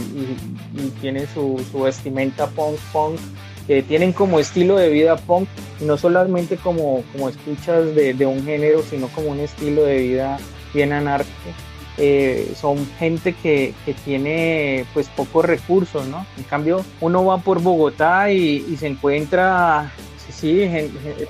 tienen 1.01 1.27
su, 1.33 1.59
vestimenta 1.73 2.47
punk 2.47 2.77
punk, 2.91 3.19
que 3.65 3.81
tienen 3.81 4.13
como 4.13 4.39
estilo 4.39 4.77
de 4.77 4.89
vida 4.89 5.15
punk, 5.15 5.47
no 5.81 5.97
solamente 5.97 6.57
como, 6.57 7.03
como 7.11 7.29
escuchas 7.29 7.95
de, 7.95 8.13
de 8.13 8.25
un 8.25 8.43
género, 8.43 8.81
sino 8.83 9.07
como 9.07 9.29
un 9.29 9.39
estilo 9.39 9.83
de 9.83 9.99
vida 9.99 10.37
bien 10.73 10.91
anárquico 10.93 11.68
eh, 11.99 12.53
son 12.55 12.87
gente 12.97 13.33
que, 13.33 13.73
tiene 14.05 14.85
pues 14.93 15.09
pocos 15.09 15.45
recursos, 15.45 16.07
¿no? 16.07 16.25
En 16.37 16.43
cambio, 16.43 16.83
uno 17.01 17.25
va 17.25 17.39
por 17.39 17.61
Bogotá 17.61 18.31
y, 18.31 18.77
se 18.77 18.87
encuentra, 18.87 19.91
sí, 20.29 20.65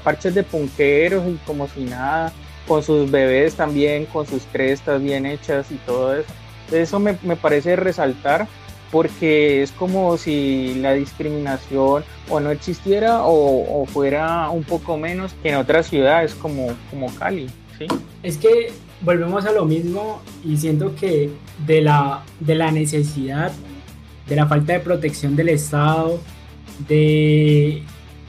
parches 0.04 0.36
de 0.36 0.44
punqueros 0.44 1.28
y 1.28 1.38
como 1.46 1.68
si 1.68 1.82
nada, 1.86 2.32
con 2.68 2.84
sus 2.84 3.10
bebés 3.10 3.56
también, 3.56 4.06
con 4.06 4.28
sus 4.28 4.44
crestas 4.44 5.02
bien 5.02 5.26
hechas 5.26 5.72
y 5.72 5.76
todo 5.78 6.16
eso. 6.16 6.30
Eso 6.72 7.00
me, 7.00 7.18
me 7.24 7.36
parece 7.36 7.76
resaltar 7.76 8.48
porque 8.92 9.62
es 9.62 9.72
como 9.72 10.18
si 10.18 10.76
la 10.76 10.94
discriminación 10.94 12.04
o 12.30 12.40
no 12.40 12.52
existiera 12.52 13.22
o, 13.24 13.86
fuera 13.88 14.50
un 14.50 14.64
poco 14.64 14.98
menos 14.98 15.34
que 15.42 15.50
en 15.50 15.56
otras 15.56 15.88
ciudades 15.88 16.36
como, 16.36 16.68
como 16.90 17.14
Cali. 17.16 17.50
¿sí? 17.78 17.88
Es 18.24 18.38
que 18.38 18.72
volvemos 19.02 19.46
a 19.46 19.52
lo 19.52 19.66
mismo 19.66 20.22
y 20.44 20.58
siento 20.58 20.96
que 20.96 21.30
de 21.66 21.82
la, 21.82 22.24
de 22.40 22.56
la 22.56 22.72
necesidad, 22.72 23.52
de 24.28 24.36
la 24.36 24.48
falta 24.48 24.74
de 24.74 24.80
protección 24.80 25.36
del 25.36 25.50
Estado, 25.50 26.20
de 26.88 27.84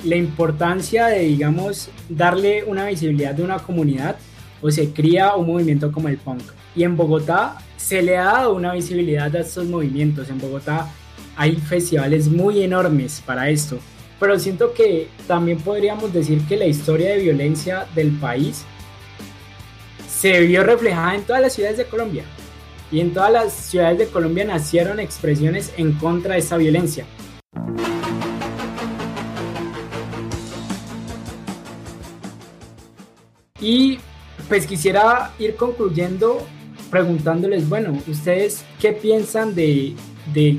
la 0.05 0.17
importancia 0.17 1.07
de, 1.07 1.21
digamos, 1.21 1.91
darle 2.09 2.65
una 2.65 2.87
visibilidad 2.87 3.35
de 3.35 3.43
una 3.43 3.59
comunidad, 3.59 4.17
o 4.63 4.71
se 4.71 4.91
cría 4.91 5.35
un 5.37 5.47
movimiento 5.47 5.91
como 5.91 6.09
el 6.09 6.19
punk. 6.19 6.43
Y 6.77 6.85
en 6.85 6.97
Bogotá 6.97 7.59
se 7.77 8.03
le 8.03 8.17
ha 8.17 8.25
dado 8.25 8.55
una 8.55 8.75
visibilidad 8.75 9.35
a 9.35 9.41
estos 9.41 9.67
movimientos. 9.67 10.29
En 10.29 10.39
Bogotá 10.39 10.91
hay 11.37 11.57
festivales 11.57 12.29
muy 12.29 12.63
enormes 12.63 13.23
para 13.25 13.49
esto. 13.49 13.79
Pero 14.19 14.39
siento 14.39 14.75
que 14.75 15.09
también 15.27 15.59
podríamos 15.59 16.13
decir 16.13 16.43
que 16.47 16.57
la 16.57 16.67
historia 16.67 17.11
de 17.11 17.23
violencia 17.23 17.87
del 17.95 18.11
país 18.13 18.65
se 20.21 20.39
vio 20.41 20.63
reflejada 20.63 21.15
en 21.15 21.23
todas 21.23 21.41
las 21.41 21.55
ciudades 21.55 21.79
de 21.79 21.87
Colombia. 21.87 22.25
Y 22.93 23.01
en 23.01 23.15
todas 23.15 23.33
las 23.33 23.55
ciudades 23.55 23.97
de 23.97 24.07
Colombia 24.09 24.45
nacieron 24.45 25.01
expresiones 25.01 25.73
en 25.79 25.93
contra 25.93 26.35
de 26.35 26.41
esa 26.41 26.59
violencia. 26.59 27.07
Y 33.59 33.99
pues 34.47 34.67
quisiera 34.67 35.33
ir 35.39 35.57
concluyendo 35.57 36.47
preguntándoles, 36.91 37.67
bueno, 37.67 37.97
¿ustedes 38.07 38.63
qué 38.79 38.93
piensan 38.93 39.55
de, 39.55 39.95
de 40.35 40.59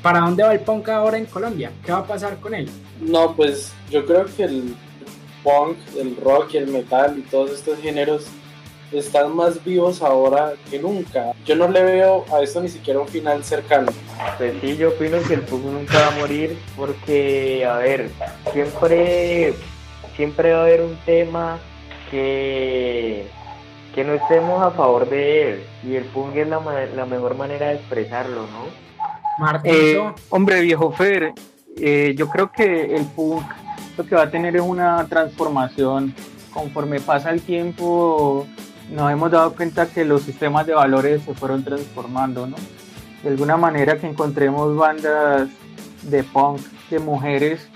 para 0.00 0.20
dónde 0.20 0.44
va 0.44 0.54
el 0.54 0.60
punk 0.60 0.88
ahora 0.88 1.18
en 1.18 1.26
Colombia? 1.26 1.72
¿Qué 1.84 1.92
va 1.92 1.98
a 1.98 2.06
pasar 2.06 2.40
con 2.40 2.54
él? 2.54 2.70
No, 3.02 3.36
pues 3.36 3.70
yo 3.90 4.06
creo 4.06 4.24
que 4.34 4.44
el 4.44 4.74
punk, 5.44 5.76
el 5.98 6.16
rock 6.16 6.54
el 6.54 6.68
metal 6.68 7.18
y 7.18 7.22
todos 7.22 7.50
estos 7.50 7.78
géneros 7.80 8.28
están 8.92 9.34
más 9.34 9.62
vivos 9.64 10.02
ahora 10.02 10.54
que 10.70 10.78
nunca. 10.78 11.32
Yo 11.44 11.56
no 11.56 11.68
le 11.68 11.82
veo 11.82 12.24
a 12.32 12.40
esto 12.42 12.60
ni 12.60 12.68
siquiera 12.68 13.00
un 13.00 13.08
final 13.08 13.44
cercano. 13.44 13.92
Pues 14.36 14.54
sí, 14.60 14.76
yo 14.76 14.90
opino 14.90 15.18
que 15.26 15.34
el 15.34 15.42
punk 15.42 15.64
nunca 15.64 15.98
va 15.98 16.08
a 16.08 16.18
morir 16.18 16.58
porque, 16.76 17.64
a 17.64 17.78
ver, 17.78 18.10
siempre, 18.52 19.54
siempre 20.16 20.52
va 20.52 20.58
a 20.58 20.62
haber 20.62 20.82
un 20.82 20.96
tema 21.04 21.58
que 22.10 23.26
que 23.98 24.04
no 24.04 24.12
estemos 24.12 24.62
a 24.62 24.70
favor 24.70 25.08
de 25.08 25.50
él. 25.50 25.64
Y 25.82 25.96
el 25.96 26.04
punk 26.04 26.36
es 26.36 26.46
la, 26.46 26.60
la 26.94 27.04
mejor 27.04 27.36
manera 27.36 27.70
de 27.70 27.74
expresarlo, 27.74 28.42
¿no? 28.42 28.66
Martín. 29.38 29.72
Eh, 29.74 30.14
hombre, 30.28 30.60
viejo 30.60 30.92
Fer, 30.92 31.32
eh, 31.76 32.14
yo 32.16 32.28
creo 32.28 32.52
que 32.52 32.94
el 32.94 33.04
punk 33.06 33.42
lo 33.96 34.06
que 34.06 34.14
va 34.14 34.22
a 34.22 34.30
tener 34.30 34.54
es 34.54 34.62
una 34.62 35.04
transformación. 35.08 36.14
Conforme 36.52 37.00
pasa 37.00 37.30
el 37.30 37.42
tiempo, 37.42 38.46
nos 38.90 39.10
hemos 39.12 39.30
dado 39.30 39.52
cuenta 39.54 39.86
que 39.86 40.04
los 40.04 40.22
sistemas 40.22 40.66
de 40.66 40.74
valores 40.74 41.22
se 41.22 41.34
fueron 41.34 41.64
transformando, 41.64 42.46
¿no? 42.46 42.56
De 43.22 43.30
alguna 43.30 43.56
manera 43.56 43.98
que 43.98 44.06
encontremos 44.06 44.76
bandas 44.76 45.48
de 46.02 46.22
punk 46.22 46.60
de 46.90 46.98
mujeres 46.98 47.68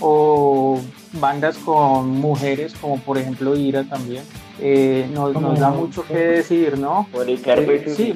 o 0.00 0.80
bandas 1.12 1.56
con 1.58 2.10
mujeres, 2.10 2.74
como 2.80 2.98
por 2.98 3.18
ejemplo 3.18 3.56
Ira 3.56 3.84
también, 3.84 4.22
eh, 4.58 5.08
nos, 5.12 5.34
da 5.58 5.70
mucho 5.70 6.04
que 6.06 6.16
decir, 6.16 6.78
¿no? 6.78 7.06
Policarpa 7.12 7.72
eh, 7.72 7.94
sí, 7.94 8.14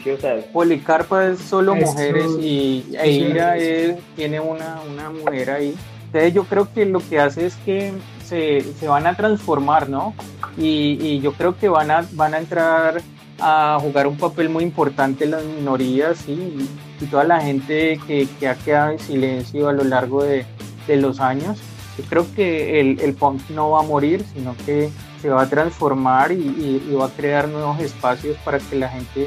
Policarpa 0.53 1.27
es 1.27 1.39
solo 1.41 1.75
mujeres 1.75 2.27
y 2.41 2.85
Ira 3.05 3.57
tiene 4.17 4.41
una, 4.41 4.81
una 4.91 5.11
mujer 5.11 5.51
ahí. 5.51 5.75
Entonces 6.07 6.35
yo 6.35 6.45
creo 6.45 6.73
que 6.73 6.87
lo 6.87 7.01
que 7.01 7.21
hace 7.21 7.47
es 7.47 7.57
que 7.65 7.93
se, 8.31 8.62
se 8.79 8.88
van 8.88 9.07
a 9.07 9.14
transformar, 9.16 9.90
¿no? 9.90 10.14
Y, 10.57 10.99
y, 11.01 11.21
yo 11.21 11.33
creo 11.33 11.57
que 11.59 11.69
van 11.69 11.90
a, 11.90 12.07
van 12.12 12.35
a 12.35 12.38
entrar 12.38 13.03
a 13.40 13.79
jugar 13.81 14.07
un 14.07 14.16
papel 14.16 14.49
muy 14.49 14.62
importante 14.62 15.27
las 15.27 15.45
minorías 15.45 16.29
y, 16.29 16.69
y 17.01 17.07
toda 17.07 17.25
la 17.25 17.40
gente 17.40 17.99
que, 18.07 18.29
que, 18.38 18.49
ha 18.49 18.55
quedado 18.55 18.93
en 18.93 18.99
silencio 18.99 19.69
a 19.69 19.73
lo 19.73 19.85
largo 19.85 20.23
de, 20.23 20.47
de 20.87 20.97
los 20.97 21.21
años. 21.21 21.59
Yo 21.99 22.05
creo 22.05 22.27
que 22.35 22.81
el, 22.81 23.01
el 23.01 23.14
punk 23.14 23.51
no 23.51 23.71
va 23.71 23.81
a 23.81 23.83
morir, 23.83 24.25
sino 24.33 24.55
que 24.64 24.90
se 25.21 25.29
va 25.29 25.43
a 25.43 25.49
transformar 25.49 26.33
y, 26.33 26.95
va 26.99 27.07
a 27.07 27.11
crear 27.11 27.49
nuevos 27.49 27.81
espacios 27.81 28.37
para 28.45 28.59
que 28.59 28.77
la 28.77 28.88
gente 28.88 29.27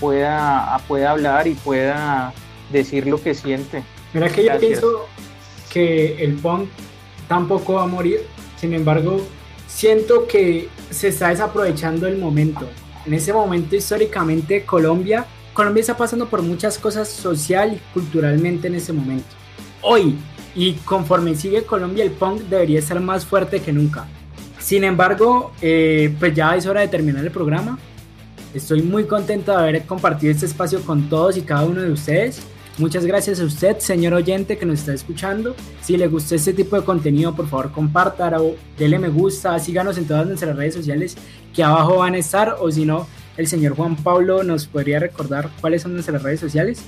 pueda, 0.00 0.80
pueda 0.88 1.10
hablar 1.10 1.46
y 1.46 1.54
pueda 1.54 2.32
decir 2.72 3.06
lo 3.06 3.20
que 3.22 3.34
siente. 3.34 3.82
Mira 4.12 4.28
que 4.30 4.44
yo 4.44 4.58
pienso 4.58 5.06
que 5.70 6.24
el 6.24 6.34
punk 6.36 6.68
tampoco 7.28 7.74
va 7.74 7.82
a 7.84 7.86
morir, 7.86 8.20
sin 8.60 8.74
embargo, 8.74 9.20
siento 9.66 10.26
que 10.26 10.68
se 10.90 11.08
está 11.08 11.28
desaprovechando 11.28 12.06
el 12.06 12.18
momento. 12.18 12.68
En 13.06 13.14
ese 13.14 13.32
momento 13.32 13.76
históricamente 13.76 14.64
Colombia, 14.64 15.26
Colombia 15.52 15.80
está 15.80 15.96
pasando 15.96 16.28
por 16.28 16.42
muchas 16.42 16.78
cosas 16.78 17.08
social 17.08 17.72
y 17.74 17.92
culturalmente 17.92 18.68
en 18.68 18.76
ese 18.76 18.92
momento. 18.92 19.26
Hoy, 19.82 20.16
y 20.54 20.74
conforme 20.84 21.34
sigue 21.34 21.64
Colombia, 21.64 22.04
el 22.04 22.10
punk 22.10 22.42
debería 22.42 22.78
estar 22.78 23.00
más 23.00 23.24
fuerte 23.24 23.60
que 23.60 23.72
nunca. 23.72 24.06
Sin 24.58 24.84
embargo, 24.84 25.52
eh, 25.62 26.14
pues 26.18 26.34
ya 26.34 26.54
es 26.56 26.66
hora 26.66 26.80
de 26.80 26.88
terminar 26.88 27.24
el 27.24 27.30
programa. 27.30 27.78
Estoy 28.54 28.82
muy 28.82 29.04
contento 29.04 29.52
de 29.52 29.58
haber 29.58 29.86
compartido 29.86 30.32
este 30.32 30.46
espacio 30.46 30.80
con 30.82 31.08
todos 31.08 31.36
y 31.36 31.42
cada 31.42 31.64
uno 31.64 31.82
de 31.82 31.90
ustedes. 31.90 32.42
Muchas 32.78 33.04
gracias 33.04 33.40
a 33.40 33.44
usted, 33.44 33.78
señor 33.78 34.14
oyente 34.14 34.56
que 34.56 34.64
nos 34.64 34.78
está 34.78 34.94
escuchando. 34.94 35.56
Si 35.80 35.96
le 35.96 36.06
gustó 36.06 36.36
este 36.36 36.52
tipo 36.52 36.76
de 36.76 36.84
contenido, 36.84 37.34
por 37.34 37.48
favor 37.48 37.72
compártalo, 37.72 38.54
déle 38.78 39.00
me 39.00 39.08
gusta, 39.08 39.58
síganos 39.58 39.98
en 39.98 40.06
todas 40.06 40.28
nuestras 40.28 40.54
redes 40.54 40.74
sociales 40.74 41.16
que 41.52 41.64
abajo 41.64 41.96
van 41.96 42.14
a 42.14 42.18
estar. 42.18 42.54
O 42.60 42.70
si 42.70 42.84
no, 42.84 43.08
el 43.36 43.48
señor 43.48 43.74
Juan 43.74 43.96
Pablo 43.96 44.44
nos 44.44 44.68
podría 44.68 45.00
recordar 45.00 45.50
cuáles 45.60 45.82
son 45.82 45.94
nuestras 45.94 46.22
redes 46.22 46.38
sociales. 46.38 46.84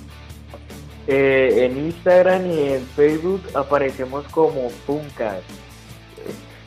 Eh, 1.09 1.67
en 1.69 1.87
Instagram 1.87 2.49
y 2.49 2.69
en 2.69 2.87
Facebook 2.95 3.43
aparecemos 3.55 4.25
como 4.29 4.69
Puncas. 4.87 5.41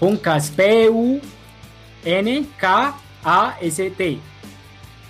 Puncas, 0.02 0.52
P-U-N-K-A-S-T. 0.52 1.22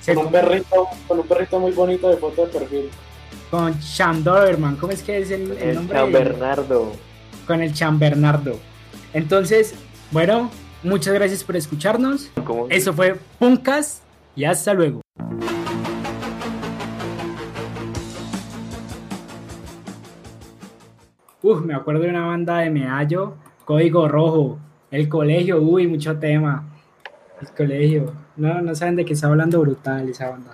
Con 0.06 0.18
un, 0.18 0.32
perrito, 0.32 0.88
con 1.08 1.20
un 1.20 1.28
perrito 1.28 1.60
muy 1.60 1.72
bonito 1.72 2.10
de 2.10 2.18
foto 2.18 2.46
de 2.46 2.52
perfil. 2.60 2.92
Con 3.52 3.80
Chandoverman, 3.80 4.76
¿cómo 4.78 4.92
es 4.92 5.04
que 5.04 5.20
es 5.20 5.32
el, 5.32 5.52
el, 5.54 5.76
nombre? 5.76 5.98
Chan 5.98 6.12
Bernardo. 6.12 6.92
Con 7.46 7.62
el 7.62 7.74
Chan 7.74 8.00
Bernardo. 8.00 8.60
Entonces, 9.14 9.76
bueno, 10.12 10.50
muchas 10.84 11.14
gracias 11.14 11.44
por 11.44 11.56
escucharnos. 11.56 12.30
Eso 12.70 12.94
fue 12.94 13.16
Puncas 13.40 14.02
y 14.36 14.46
hasta 14.46 14.74
luego. 14.74 15.02
Uf, 21.42 21.62
me 21.66 21.74
acuerdo 21.74 22.04
de 22.04 22.10
una 22.10 22.26
banda 22.26 22.60
de 22.60 22.70
Medallo, 22.70 23.36
Código 23.66 24.08
Rojo. 24.08 24.60
El 24.92 25.10
colegio, 25.10 25.62
uy, 25.62 25.88
mucho 25.88 26.18
tema. 26.18 26.64
El 27.42 27.50
colegio. 27.50 28.14
No, 28.38 28.62
no 28.62 28.74
saben 28.74 28.96
de 28.96 29.04
qué 29.04 29.14
está 29.14 29.28
hablando 29.28 29.60
brutal 29.60 30.08
esa 30.08 30.30
banda. 30.30 30.52